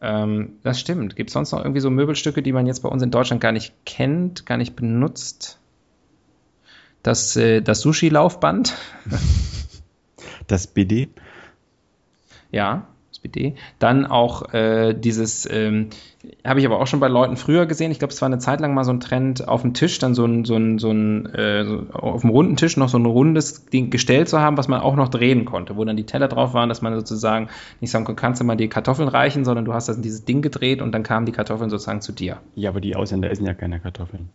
[0.00, 1.16] Ähm, das stimmt.
[1.16, 3.52] Gibt es sonst noch irgendwie so Möbelstücke, die man jetzt bei uns in Deutschland gar
[3.52, 5.58] nicht kennt, gar nicht benutzt?
[7.02, 8.74] Das, äh, das Sushi-Laufband.
[10.46, 11.10] Das BD.
[12.50, 12.88] Ja,
[13.22, 13.54] BD.
[13.78, 15.90] Dann auch äh, dieses, ähm,
[16.44, 17.90] habe ich aber auch schon bei Leuten früher gesehen.
[17.90, 20.14] Ich glaube, es war eine Zeit lang mal so ein Trend, auf dem Tisch dann
[20.14, 23.06] so ein, so ein, so ein äh, so auf dem runden Tisch noch so ein
[23.06, 26.28] rundes Ding Gestell zu haben, was man auch noch drehen konnte, wo dann die Teller
[26.28, 27.48] drauf waren, dass man sozusagen
[27.80, 30.24] nicht sagen konnte, kannst du mal die Kartoffeln reichen, sondern du hast das in dieses
[30.24, 32.38] Ding gedreht und dann kamen die Kartoffeln sozusagen zu dir.
[32.54, 34.30] Ja, aber die Ausländer essen ja keine Kartoffeln.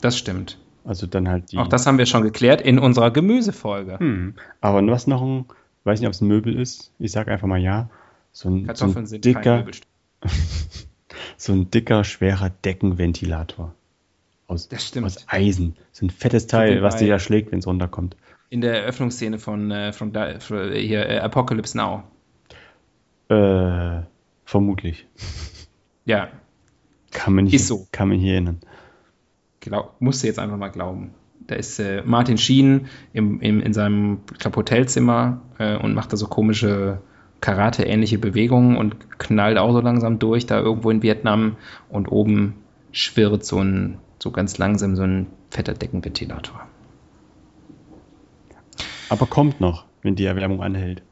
[0.00, 0.58] Das stimmt.
[0.84, 1.58] Also dann halt die.
[1.58, 3.98] Auch das haben wir schon geklärt in unserer Gemüsefolge.
[3.98, 4.34] Hm.
[4.60, 5.44] Aber was noch ein,
[5.84, 6.92] weiß nicht, ob es ein Möbel ist.
[6.98, 7.88] Ich sag einfach mal ja.
[8.32, 9.66] So ein, so Kartoffeln ein sind kein dicker,
[11.36, 13.74] so ein dicker, schwerer Deckenventilator.
[14.46, 14.68] aus,
[15.02, 15.76] aus Eisen.
[15.92, 18.16] So ein fettes Teil, was dich erschlägt, wenn es runterkommt.
[18.50, 22.02] In der Eröffnungsszene von, äh, von da, für, hier, äh, Apocalypse Now.
[23.28, 24.02] Äh,
[24.44, 25.06] vermutlich.
[26.04, 26.28] Ja,
[27.12, 27.86] Kann man, nicht, Ist so.
[27.92, 28.60] kann man hier erinnern.
[29.60, 31.14] glaub, musst du jetzt einfach mal glauben.
[31.46, 36.16] Da ist äh, Martin Sheen im, im, in seinem, glaub, Hotelzimmer äh, und macht da
[36.16, 37.00] so komische
[37.42, 41.56] Karate-ähnliche Bewegungen und knallt auch so langsam durch, da irgendwo in Vietnam.
[41.90, 42.54] Und oben
[42.92, 46.66] schwirrt so ein, so ganz langsam so ein fetter Deckenventilator.
[49.10, 51.02] Aber kommt noch, wenn die Erwärmung anhält.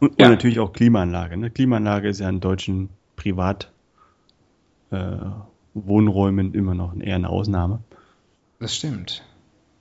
[0.00, 0.26] Und, Ja.
[0.26, 1.36] und natürlich auch Klimaanlage.
[1.36, 1.50] Ne?
[1.50, 3.70] Klimaanlage ist ja in deutschen Privat
[4.90, 5.16] äh,
[5.74, 7.80] immer noch eher eine Ausnahme.
[8.58, 9.22] Das stimmt.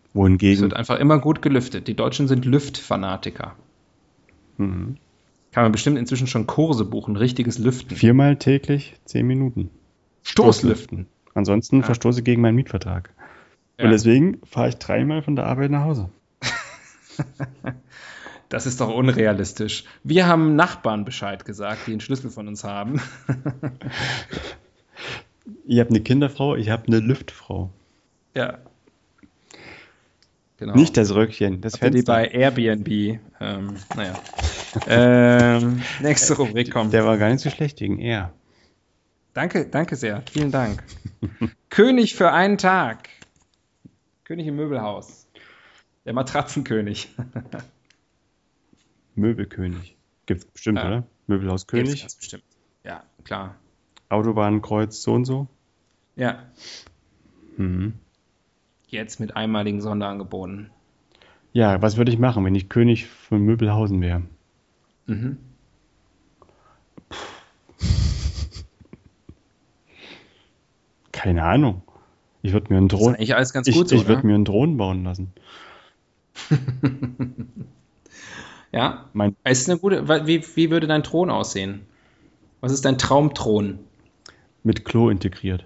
[0.05, 1.87] Es Wohingegen wird einfach immer gut gelüftet.
[1.87, 3.55] Die Deutschen sind Lüftfanatiker.
[4.57, 4.97] Mhm.
[5.51, 7.95] Kann man bestimmt inzwischen schon Kurse buchen, richtiges Lüften.
[7.95, 9.69] viermal täglich zehn Minuten.
[10.23, 11.05] Stoßlüften.
[11.35, 11.83] Ansonsten Ja.
[11.83, 13.11] verstoße ich gegen meinen Mietvertrag.
[13.77, 13.85] Ja.
[13.85, 16.09] Und deswegen fahre ich dreimal von der Arbeit nach Hause.
[18.49, 19.83] Das ist doch unrealistisch.
[20.03, 23.01] Wir haben Nachbarn Bescheid gesagt, die einen Schlüssel von uns haben.
[25.65, 27.71] Ihr habt eine Kinderfrau, ich habe eine Lüftfrau.
[28.35, 28.59] ja.
[30.63, 30.75] Genau.
[30.75, 32.13] Nicht das Röckchen, das ihr die Fenster.
[32.13, 33.19] bei Airbnb.
[33.41, 34.13] Ähm, naja.
[34.87, 36.93] ähm, nächste Rubrik kommt.
[36.93, 38.31] Der war gar nicht so schlecht wegen er.
[39.33, 40.23] Danke, danke sehr.
[40.31, 40.81] Vielen Dank.
[41.69, 43.09] König für einen Tag.
[44.23, 45.27] König im Möbelhaus.
[46.05, 47.09] Der Matratzenkönig.
[49.15, 49.97] Möbelkönig.
[50.27, 50.87] Gibt's bestimmt, Ja.
[50.87, 51.03] oder?
[51.27, 52.43] Möbelhaus Gibt's bestimmt.
[52.85, 53.55] Ja, klar.
[54.07, 55.47] Autobahnkreuz so und so.
[56.15, 56.43] Ja,
[57.57, 57.95] Mhm.
[58.93, 60.69] Jetzt mit einmaligen Sonderangeboten.
[61.51, 64.21] Ja, was würde ich machen, wenn ich König von Möbelhausen wäre?
[65.05, 65.37] Mhm.
[71.11, 71.81] Keine Ahnung.
[72.41, 73.17] Ich würde mir einen Drohnen.
[73.19, 75.33] Ich, so, ich würde mir einen Drohnen bauen lassen.
[78.73, 80.07] Ja, Mein, ist eine gute.
[80.25, 81.81] Wie, wie würde dein Thron aussehen?
[82.59, 83.77] Was ist dein Traumthron?
[84.63, 85.65] mit Klo integriert.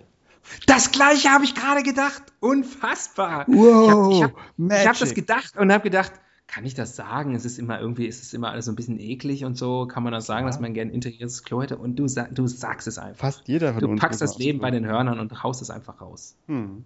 [0.65, 2.23] Das gleiche habe ich gerade gedacht.
[2.39, 3.45] Unfassbar.
[3.47, 4.33] Wow, ich habe
[4.73, 6.13] hab, hab das gedacht und habe gedacht,
[6.47, 7.35] kann ich das sagen?
[7.35, 9.85] Es ist immer irgendwie, es ist immer alles so ein bisschen eklig und so.
[9.85, 11.77] Kann man das sagen, dass man gerne integriertes Klo hätte?
[11.77, 13.19] Und du, du sagst es einfach.
[13.19, 13.99] Fast jeder von Du uns.
[13.99, 16.37] packst das Leben bei den Hörnern und haust es einfach raus.
[16.47, 16.85] Hm.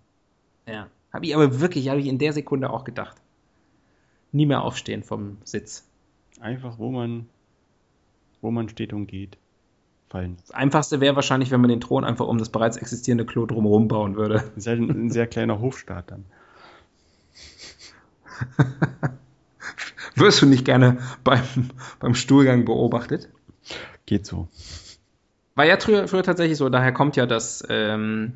[0.68, 0.88] Ja.
[1.14, 3.18] Habe ich aber wirklich, habe ich in der Sekunde auch gedacht.
[4.32, 5.86] Nie mehr aufstehen vom Sitz.
[6.40, 7.28] Einfach, wo man,
[8.42, 9.38] wo man steht und geht.
[10.12, 10.36] Fallen.
[10.42, 13.88] Das Einfachste wäre wahrscheinlich, wenn man den Thron einfach um das bereits existierende Klo drumherum
[13.88, 14.34] bauen würde.
[14.34, 16.26] Das ist halt ein, ein sehr kleiner Hofstaat dann.
[20.16, 21.42] Wirst du nicht gerne beim,
[22.00, 23.30] beim Stuhlgang beobachtet?
[24.06, 24.50] Geht so.
[25.56, 28.34] War ja früher, früher tatsächlich so, daher kommt ja das, ähm,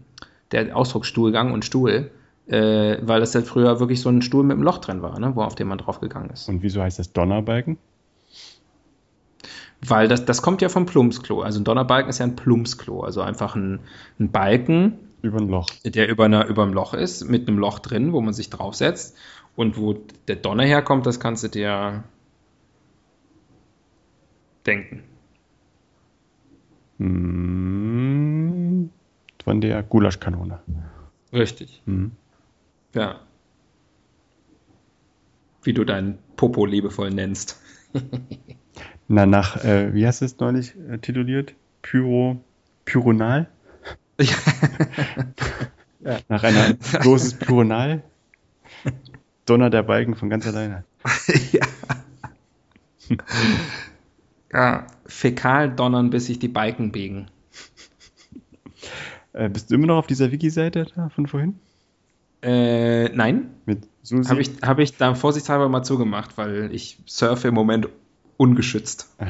[0.53, 2.09] der Ausdruck Stuhlgang und Stuhl,
[2.47, 5.35] äh, weil das ja früher wirklich so ein Stuhl mit einem Loch drin war, ne,
[5.35, 6.47] wo auf dem man draufgegangen ist.
[6.47, 7.77] Und wieso heißt das Donnerbalken?
[9.81, 11.41] Weil das, das kommt ja vom Plumpsklo.
[11.41, 13.81] Also ein Donnerbalken ist ja ein Plumpsklo, also einfach ein,
[14.19, 15.67] ein Balken, Über ein Loch.
[15.83, 19.15] der über, einer, über einem Loch ist, mit einem Loch drin, wo man sich draufsetzt.
[19.55, 19.93] Und wo
[20.27, 22.03] der Donner herkommt, das kannst du dir
[24.65, 25.03] denken.
[26.97, 28.89] Hm,
[29.43, 30.59] von der Gulaschkanone.
[31.31, 31.81] Richtig.
[31.85, 32.11] Hm.
[32.93, 33.19] Ja.
[35.63, 37.61] Wie du deinen Popo liebevoll nennst.
[39.07, 41.53] Na, nach, äh, wie hast du es neulich äh, tituliert?
[41.81, 42.41] Pyro,
[42.85, 43.47] Pyronal?
[46.29, 48.03] Nach einer großes Pyronal?
[49.45, 50.83] Donner der Balken von ganz alleine.
[51.51, 51.67] ja.
[54.53, 54.87] ja.
[55.05, 57.27] Fäkal donnern, bis sich die Balken biegen.
[59.33, 61.59] Äh, bist du immer noch auf dieser Wiki-Seite da von vorhin?
[62.41, 64.29] Äh, nein, Mit Susi?
[64.29, 67.89] habe ich, hab ich da vorsichtshalber mal zugemacht, weil ich surfe im Moment
[68.37, 69.13] ungeschützt.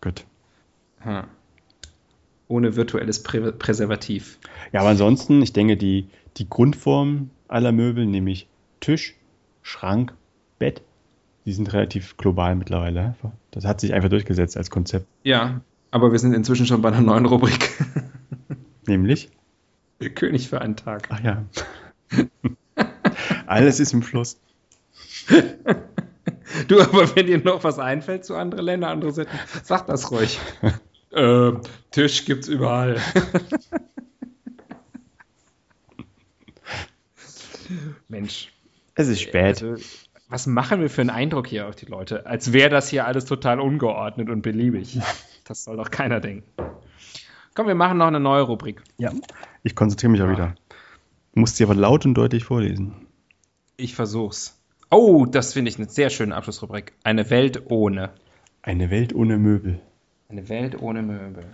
[0.00, 0.24] Gut.
[1.04, 1.26] Ja.
[2.48, 4.38] Ohne virtuelles Prä Präservativ.
[4.72, 8.48] Ja, aber ansonsten, ich denke, die, die Grundform aller Möbel, nämlich
[8.80, 9.14] Tisch,
[9.62, 10.14] Schrank,
[10.58, 10.82] Bett,
[11.44, 13.14] die sind relativ global mittlerweile.
[13.50, 15.06] Das hat sich einfach durchgesetzt als Konzept.
[15.22, 17.72] Ja, aber wir sind inzwischen schon bei einer neuen Rubrik.
[18.86, 19.30] Nämlich,
[20.14, 21.08] König für einen Tag.
[21.10, 21.44] ach ja,
[23.46, 24.40] alles ist im Fluss.
[26.68, 30.38] Du, aber wenn dir noch was einfällt zu anderen Ländern, andere Sitten, sag das ruhig.
[31.12, 31.52] äh,
[31.90, 33.00] Tisch gibt's überall.
[38.08, 38.52] Mensch.
[38.94, 39.62] Es ist spät.
[39.62, 39.76] Also,
[40.28, 42.26] was machen wir für einen Eindruck hier auf die Leute?
[42.26, 44.98] Als wäre das hier alles total ungeordnet und beliebig.
[45.44, 46.48] Das soll doch keiner denken.
[47.54, 48.82] Komm, wir machen noch eine neue Rubrik.
[48.98, 49.12] Ja.
[49.62, 50.54] Ich konzentriere mich auch wieder.
[51.34, 53.06] Muss sie aber laut und deutlich vorlesen.
[53.76, 54.55] Ich versuch's.
[54.90, 56.92] Oh, das finde ich eine sehr schöne Abschlussrubrik.
[57.02, 58.10] Eine Welt ohne.
[58.62, 59.80] Eine Welt ohne Möbel.
[60.28, 61.44] Eine Welt ohne Möbel.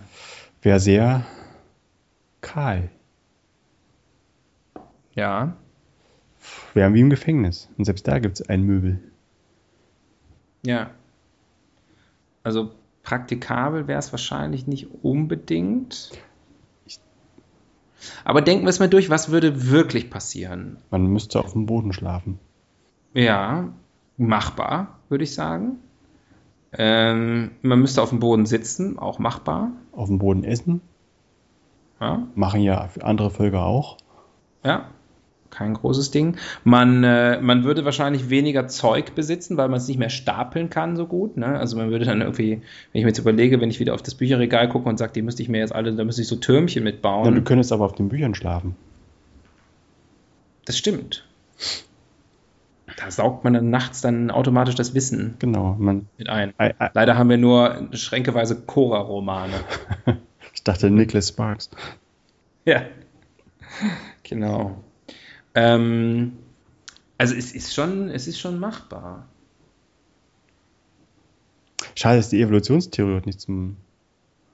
[0.61, 1.25] Wäre sehr
[2.41, 2.89] kahl.
[5.13, 5.55] Ja.
[6.73, 7.69] Wären wie im Gefängnis.
[7.77, 8.99] Und selbst da gibt es ein Möbel.
[10.65, 10.91] Ja.
[12.43, 12.71] Also
[13.03, 16.11] praktikabel wäre es wahrscheinlich nicht unbedingt.
[18.25, 20.77] Aber denken wir es mal durch, was würde wirklich passieren?
[20.89, 22.39] Man müsste auf dem Boden schlafen.
[23.13, 23.69] Ja,
[24.17, 25.77] machbar, würde ich sagen.
[26.75, 29.71] Ähm, man müsste auf dem Boden sitzen, auch machbar.
[29.91, 30.81] Auf dem Boden essen.
[32.01, 33.97] Ja, Machen ja andere Völker auch.
[34.65, 34.87] ja.
[35.51, 36.37] kein großes Ding.
[36.63, 40.95] Man, äh, man würde wahrscheinlich weniger Zeug besitzen, weil man es nicht mehr stapeln kann
[40.95, 41.37] so gut.
[41.37, 41.45] Ne?
[41.45, 42.53] Also man würde dann irgendwie,
[42.91, 45.21] wenn ich mir jetzt überlege, wenn ich wieder auf das Bücherregal gucke und sage, die
[45.21, 47.25] müsste ich mir jetzt alle, da müsste ich so Türmchen mitbauen.
[47.25, 48.75] Ja, du könntest aber auf den Büchern schlafen.
[50.65, 51.23] das stimmt.
[52.97, 55.75] Da saugt man dann nachts dann automatisch das Wissen Genau.
[55.79, 56.53] Man, mit ein.
[56.57, 56.91] Ei, ei.
[56.93, 59.53] Leider haben wir nur schränkeweise Cora-Romane.
[60.53, 61.69] ich dachte Nicholas Sparks.
[62.65, 62.83] Ja,
[64.23, 64.83] genau.
[65.55, 66.33] Ähm,
[67.17, 69.27] also es ist schon, es ist schon machbar.
[71.95, 73.77] Schade, dass die Evolutionstheorie nicht zum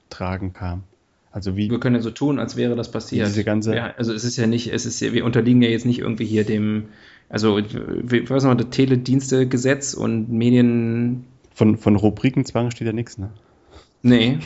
[0.08, 0.84] Tragen kam.
[1.32, 3.28] Also wie, Wir können ja so tun, als wäre das passiert.
[3.28, 5.86] Diese ganze- ja, also es ist ja nicht, es ist ja, wir unterliegen ja jetzt
[5.86, 6.86] nicht irgendwie hier dem,
[7.28, 11.24] also was noch, das Teledienstegesetz und Medien.
[11.54, 13.30] von, von Rubrikenzwang steht ja nichts, ne?
[14.02, 14.38] Nee,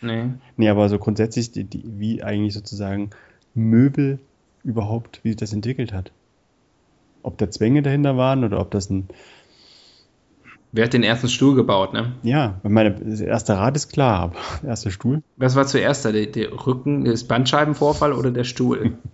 [0.00, 0.24] nee.
[0.56, 3.10] Nee, aber so grundsätzlich, die, die, wie eigentlich sozusagen
[3.54, 4.20] Möbel
[4.62, 6.12] überhaupt, wie sich das entwickelt hat.
[7.24, 9.08] Ob da Zwänge dahinter waren oder ob das ein,
[10.72, 12.12] Wer hat den ersten Stuhl gebaut, ne?
[12.22, 15.22] ja, meine, das erste Rad ist klar, aber der erste Stuhl.
[15.36, 16.12] Was war zuerst da?
[16.12, 18.98] Der, der Rücken, das Bandscheibenvorfall oder der Stuhl?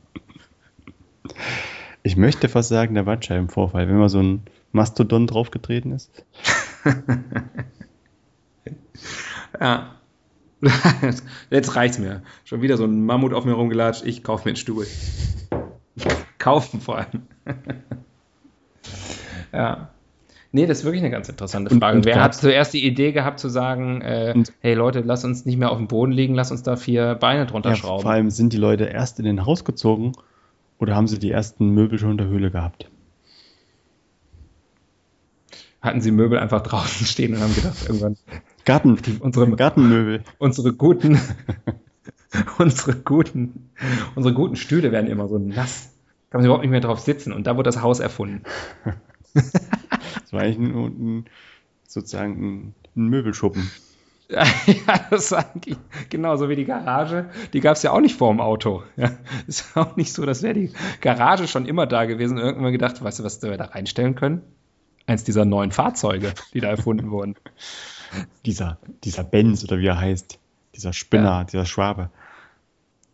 [2.07, 4.43] Ich möchte fast sagen, der Bandscheibenvorfall, wenn mal so ein
[4.73, 6.27] Mastodon draufgetreten ist.
[9.61, 10.01] Ja.
[11.51, 12.23] Jetzt reicht's mir.
[12.45, 14.05] Schon wieder so ein Mammut auf mir rumgelatscht.
[14.05, 14.87] Ich kaufe mir einen Stuhl.
[16.39, 17.23] Kaufen vor allem.
[19.53, 19.94] ja.
[20.55, 21.97] Nee, das ist wirklich eine ganz interessante Frage.
[21.97, 25.57] und Wer hat zuerst die Idee gehabt zu sagen, äh, hey Leute, lass uns nicht
[25.59, 28.03] mehr auf dem Boden liegen, lass uns da vier Beine drunter Ja, schrauben.
[28.03, 30.13] vor allem sind die Leute erst in den Haus gezogen
[30.79, 32.89] oder haben sie die ersten Möbel schon in der Höhle gehabt?
[35.81, 38.17] Hatten sie Möbel einfach draußen stehen und haben gedacht, irgendwann
[38.65, 40.23] Garten, unsere, Gartenmöbel.
[40.39, 41.19] unsere guten,
[42.59, 43.71] unsere guten,
[44.15, 45.91] unsere guten Stühle werden immer so nass.
[46.31, 47.33] Kann man überhaupt nicht mehr drauf sitzen.
[47.33, 48.43] Und da wurde das Haus erfunden.
[50.21, 51.25] Das war eigentlich ein, ein,
[51.87, 53.71] sozusagen ein, ein Möbelschuppen.
[54.29, 54.45] ja,
[55.11, 55.77] das war eigentlich
[56.09, 57.29] genauso wie die Garage.
[57.53, 58.83] Die gab es ja auch nicht vor dem Auto.
[58.97, 59.11] Ja,
[59.47, 62.39] ist auch nicht so, dass wäre die Garage schon immer da gewesen.
[62.39, 64.43] und Irgendwann gedacht, weißt du, was wir da reinstellen können?
[65.07, 67.35] Eins dieser neuen Fahrzeuge, die da erfunden wurden.
[68.47, 70.39] Dieser, dieser Benz oder wie er heißt.
[70.77, 72.11] Dieser Spinner, dieser Schwabe.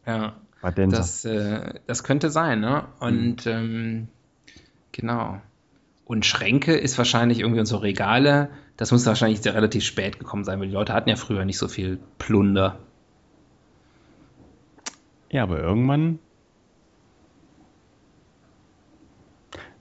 [0.05, 0.98] Ja, Badenser.
[0.98, 2.84] das, äh, das könnte sein, ne?
[2.98, 4.09] Und ähm,
[4.92, 5.40] genau.
[6.11, 8.50] Und Schränke ist wahrscheinlich irgendwie unsere Regale.
[8.76, 11.56] Das muss wahrscheinlich sehr relativ spät gekommen sein, weil die Leute hatten ja früher nicht
[11.56, 12.80] so viel Plunder.
[15.30, 16.18] Ja, aber irgendwann.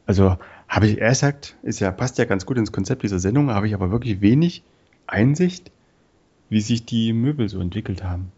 [0.05, 3.49] Also habe ich erst gesagt, ist ja, passt ja ganz gut ins Konzept dieser Sendung,
[3.49, 4.61] habe ich aber wirklich wenig
[5.07, 5.71] Einsicht,
[6.47, 8.31] wie sich die Möbel so entwickelt haben.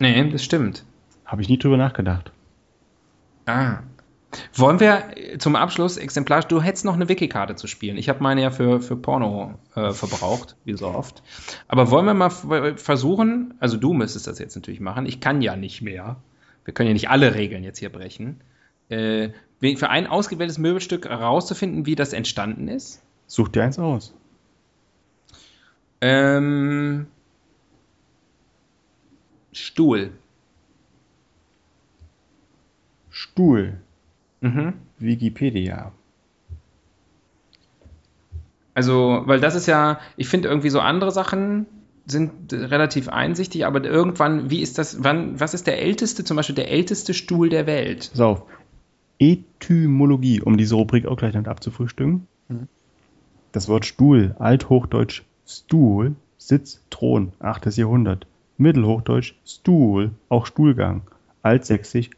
[0.00, 0.84] Nee, das stimmt.
[1.24, 2.32] Habe ich nie drüber nachgedacht.
[3.46, 3.82] Ah.
[4.54, 7.96] Wollen wir zum Abschluss exemplarisch, du hättest noch eine Wiki-Karte zu spielen.
[7.96, 11.22] Ich habe meine ja für, für Porno äh, verbraucht, wie so oft.
[11.66, 12.30] Aber wollen wir mal
[12.76, 16.16] versuchen, also du müsstest das jetzt natürlich machen, ich kann ja nicht mehr.
[16.64, 18.42] Wir können ja nicht alle Regeln jetzt hier brechen.
[18.90, 23.02] Äh, für ein ausgewähltes Möbelstück herauszufinden, wie das entstanden ist.
[23.26, 24.14] Such dir eins aus.
[26.00, 27.06] Ähm,
[29.52, 30.12] Stuhl.
[33.10, 33.80] Stuhl.
[34.40, 34.74] Mhm.
[34.98, 35.92] Wikipedia.
[38.74, 41.66] Also, weil das ist ja, ich finde irgendwie so andere Sachen
[42.06, 46.54] sind relativ einsichtig, aber irgendwann, wie ist das, wann, was ist der älteste, zum Beispiel
[46.54, 48.12] der älteste Stuhl der Welt?
[48.18, 48.44] Auf.
[49.18, 52.28] Etymologie, um diese Rubrik auch gleich damit abzufrühstücken.
[53.52, 57.76] Das Wort Stuhl, althochdeutsch Stuhl, Sitz, Thron, 8.
[57.76, 58.26] Jahrhundert.
[58.58, 61.02] Mittelhochdeutsch Stuhl, auch Stuhlgang.
[61.42, 62.10] Altsächsisch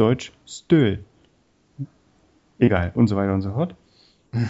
[0.00, 1.04] Mittelniederdeutsch Stöhl.
[2.58, 3.74] Egal, und so weiter und so fort.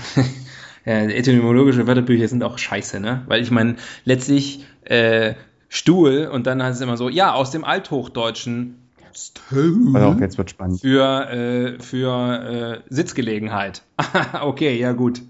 [0.86, 3.22] Ja, etymologische Wörterbücher sind auch scheiße, ne?
[3.26, 3.76] Weil ich meine,
[4.06, 5.34] letztlich äh,
[5.68, 8.78] Stuhl und dann heißt es immer so, ja, aus dem Althochdeutschen
[9.12, 9.94] Stuhl.
[9.94, 10.80] Also jetzt wird spannend.
[10.80, 13.82] Für, äh, für äh, Sitzgelegenheit.
[14.40, 15.20] okay, ja gut.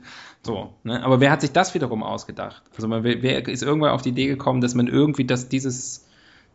[0.44, 1.02] So, ne?
[1.02, 2.62] Aber wer hat sich das wiederum ausgedacht?
[2.76, 6.06] Also man, wer ist irgendwann auf die Idee gekommen, dass man irgendwie dass dieses,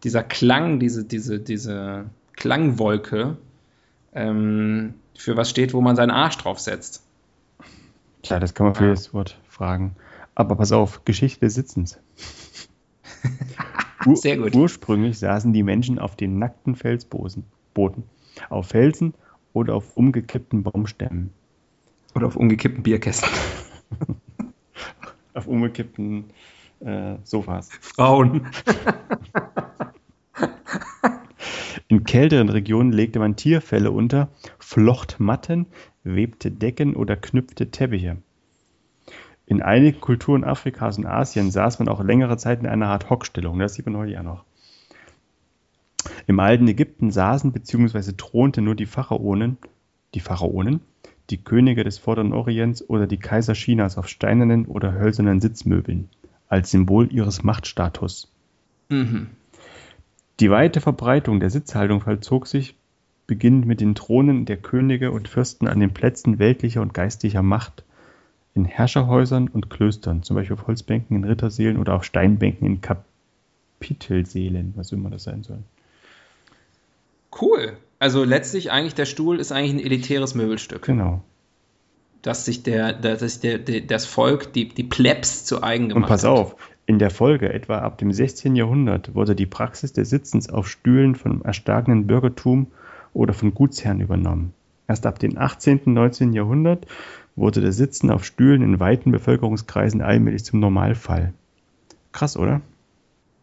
[0.05, 2.05] dieser Klang, diese, diese, diese
[2.37, 3.35] Klangwolke
[4.15, 7.03] ähm, für was steht, wo man seinen Arsch drauf setzt?
[8.23, 8.89] Klar, das kann man für ja.
[8.91, 9.95] das Wort fragen.
[10.33, 11.99] Aber pass auf, Geschichte des Sitzens.
[14.13, 14.55] Sehr gut.
[14.55, 17.45] Ursprünglich saßen die Menschen auf den nackten Felsboden,
[18.49, 19.13] auf Felsen
[19.53, 21.31] oder auf umgekippten Baumstämmen.
[22.13, 23.29] Oder auf umgekippten Bierkästen.
[25.33, 26.25] auf umgekippten
[26.81, 27.69] äh, Sofas.
[27.81, 28.47] Frauen.
[31.87, 35.67] In kälteren Regionen legte man Tierfelle unter, flocht Matten,
[36.03, 38.17] webte Decken oder knüpfte Teppiche.
[39.45, 43.59] In einigen Kulturen Afrikas und Asien saß man auch längere Zeit in einer Art Hockstellung.
[43.59, 44.43] Das sieht man heute ja noch.
[46.25, 48.13] Im alten Ägypten saßen bzw.
[48.17, 49.57] thronten nur die Pharaonen,
[50.15, 50.81] die Pharaonen,
[51.29, 56.09] die Könige des Vorderen Orients oder die Kaiser Chinas auf steinernen oder hölzernen Sitzmöbeln
[56.47, 58.31] als Symbol ihres Machtstatus.
[58.89, 59.29] Mhm.
[60.39, 62.75] Die weite Verbreitung der Sitzhaltung vollzog sich
[63.27, 67.83] beginnend mit den Thronen der Könige und Fürsten an den Plätzen weltlicher und geistlicher Macht
[68.53, 74.73] in Herrscherhäusern und Klöstern, zum Beispiel auf Holzbänken in Rittersälen oder auf Steinbänken in Kapitelsälen,
[74.75, 75.59] was immer das sein soll.
[77.41, 77.77] Cool.
[77.99, 80.83] Also letztlich eigentlich der Stuhl ist eigentlich ein elitäres Möbelstück.
[80.83, 81.21] Genau.
[82.21, 86.11] Dass sich der, dass sich der, der, das Volk, die, die Plebs zu eigen gemacht
[86.11, 86.23] hat.
[86.23, 86.74] Und pass hat.
[86.85, 88.55] In der Folge, etwa ab dem 16.
[88.55, 92.67] Jahrhundert, wurde die Praxis des Sitzens auf Stühlen vom erstarkenden Bürgertum
[93.13, 94.53] oder von Gutsherren übernommen.
[94.87, 95.81] Erst ab dem 18.
[95.85, 96.33] und 19.
[96.33, 96.85] Jahrhundert
[97.35, 101.33] wurde das Sitzen auf Stühlen in weiten Bevölkerungskreisen allmählich zum Normalfall.
[102.11, 102.61] Krass, oder?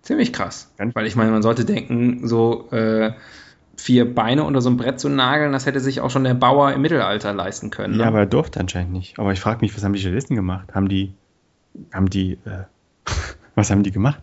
[0.03, 0.73] Ziemlich krass.
[0.79, 3.13] Weil ich meine, man sollte denken, so äh,
[3.77, 6.73] vier Beine unter so ein Brett zu nageln, das hätte sich auch schon der Bauer
[6.73, 7.97] im Mittelalter leisten können.
[7.97, 8.03] Ne?
[8.03, 9.19] Ja, aber er durfte anscheinend nicht.
[9.19, 10.75] Aber ich frage mich, was haben die Journalisten gemacht?
[10.75, 11.13] Haben die,
[11.93, 12.65] haben die, äh,
[13.55, 14.23] was haben die gemacht?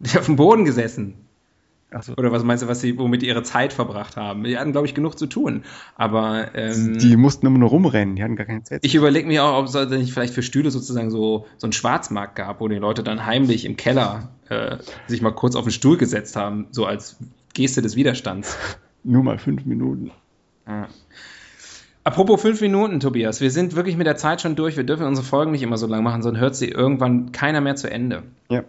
[0.00, 1.14] Die auf dem Boden gesessen.
[2.00, 2.14] So.
[2.16, 4.44] Oder was meinst du, was sie, womit die ihre Zeit verbracht haben?
[4.44, 5.64] Die hatten, glaube ich, genug zu tun.
[5.94, 8.84] Aber ähm, die mussten immer nur rumrennen, die hatten gar keine Zeit.
[8.84, 12.36] Ich überlege mir auch, ob es nicht vielleicht für Stühle sozusagen so, so einen Schwarzmarkt
[12.36, 15.98] gab, wo die Leute dann heimlich im Keller äh, sich mal kurz auf den Stuhl
[15.98, 17.16] gesetzt haben, so als
[17.52, 18.56] Geste des Widerstands.
[19.04, 20.12] nur mal fünf Minuten.
[20.66, 20.88] Ja.
[22.04, 24.76] Apropos fünf Minuten, Tobias, wir sind wirklich mit der Zeit schon durch.
[24.76, 27.76] Wir dürfen unsere Folgen nicht immer so lang machen, sonst hört sie irgendwann keiner mehr
[27.76, 28.24] zu Ende.
[28.48, 28.64] Ja.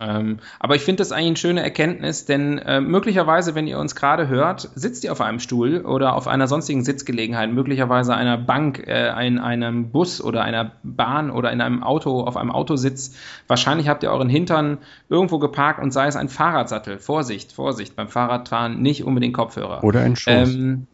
[0.00, 3.94] Ähm, aber ich finde das eigentlich eine schöne Erkenntnis, denn äh, möglicherweise, wenn ihr uns
[3.94, 8.86] gerade hört, sitzt ihr auf einem Stuhl oder auf einer sonstigen Sitzgelegenheit, möglicherweise einer Bank,
[8.86, 13.14] äh, in einem Bus oder einer Bahn oder in einem Auto, auf einem Autositz.
[13.46, 14.78] Wahrscheinlich habt ihr euren Hintern
[15.10, 16.98] irgendwo geparkt und sei es ein Fahrradsattel.
[16.98, 19.84] Vorsicht, Vorsicht, beim Fahrradfahren nicht unbedingt Kopfhörer.
[19.84, 20.54] Oder ein Schoß.
[20.54, 20.86] Ähm,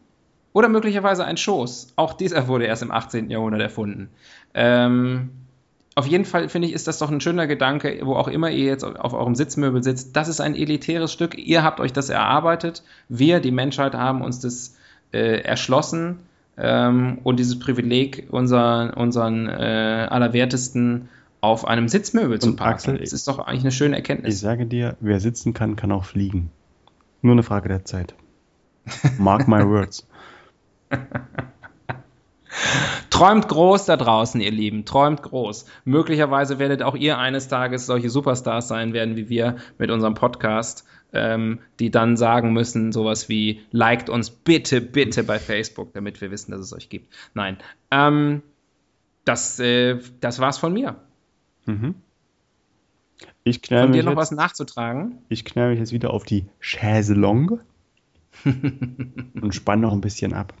[0.57, 1.93] oder möglicherweise ein Schoß.
[1.97, 3.29] Auch dieser wurde erst im 18.
[3.29, 4.09] Jahrhundert erfunden.
[4.55, 5.29] Ähm,
[5.93, 8.65] auf jeden Fall finde ich, ist das doch ein schöner Gedanke, wo auch immer ihr
[8.65, 10.15] jetzt auf eurem Sitzmöbel sitzt.
[10.15, 11.37] Das ist ein elitäres Stück.
[11.37, 12.81] Ihr habt euch das erarbeitet.
[13.07, 14.75] Wir, die Menschheit, haben uns das
[15.11, 16.21] äh, erschlossen.
[16.57, 22.73] Ähm, und dieses Privileg, unser, unseren äh, Allerwertesten auf einem Sitzmöbel zu parken.
[22.73, 24.33] Axel, das ist doch eigentlich eine schöne Erkenntnis.
[24.33, 26.49] Ich sage dir, wer sitzen kann, kann auch fliegen.
[27.21, 28.15] Nur eine Frage der Zeit.
[29.19, 30.07] Mark my words.
[33.09, 34.85] Träumt groß da draußen, ihr Lieben.
[34.85, 35.65] Träumt groß.
[35.85, 40.85] Möglicherweise werdet auch ihr eines Tages solche Superstars sein werden wie wir mit unserem Podcast,
[41.13, 46.31] ähm, die dann sagen müssen, sowas wie, liked uns bitte, bitte bei Facebook, damit wir
[46.31, 47.13] wissen, dass es euch gibt.
[47.33, 47.57] Nein.
[47.91, 48.43] Ähm,
[49.25, 50.95] das, äh, das war's von mir.
[51.65, 51.95] Mhm.
[53.43, 55.17] Ich knall von dir noch jetzt, was nachzutragen?
[55.29, 57.61] Ich knall mich jetzt wieder auf die Chaiselongue
[58.45, 60.53] und spanne noch ein bisschen ab.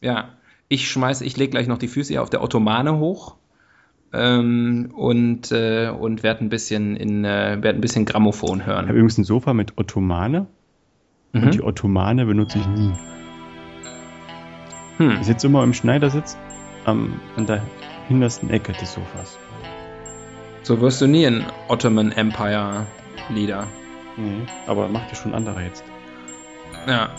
[0.00, 0.30] Ja,
[0.68, 3.36] ich schmeiße, ich lege gleich noch die Füße hier auf der Ottomane hoch
[4.12, 8.84] ähm, und, äh, und werde ein bisschen in äh, werd ein bisschen Grammophon hören.
[8.84, 10.46] Ich habe übrigens ein Sofa mit Ottomane
[11.32, 11.42] mhm.
[11.42, 12.92] und die Ottomane benutze ich nie.
[14.98, 15.18] Hm.
[15.20, 16.36] Ich sitze immer im Schneidersitz
[16.84, 17.62] am, an der
[18.08, 19.38] hintersten Ecke des Sofas.
[20.62, 22.86] So wirst du nie ein Ottoman Empire
[23.30, 23.66] Leader.
[24.16, 25.84] Nee, aber macht ja schon andere jetzt.
[26.86, 27.10] Ja.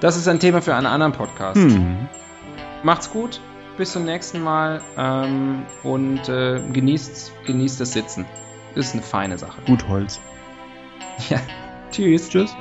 [0.00, 1.56] Das ist ein Thema für einen anderen Podcast.
[1.56, 2.08] Hm.
[2.82, 3.40] Macht's gut,
[3.76, 8.24] bis zum nächsten Mal ähm, und äh, genießt, genießt das Sitzen.
[8.74, 9.60] Ist eine feine Sache.
[9.66, 10.20] Gut Holz.
[11.28, 11.40] Ja.
[11.90, 12.28] Tschüss.
[12.28, 12.54] Tschüss.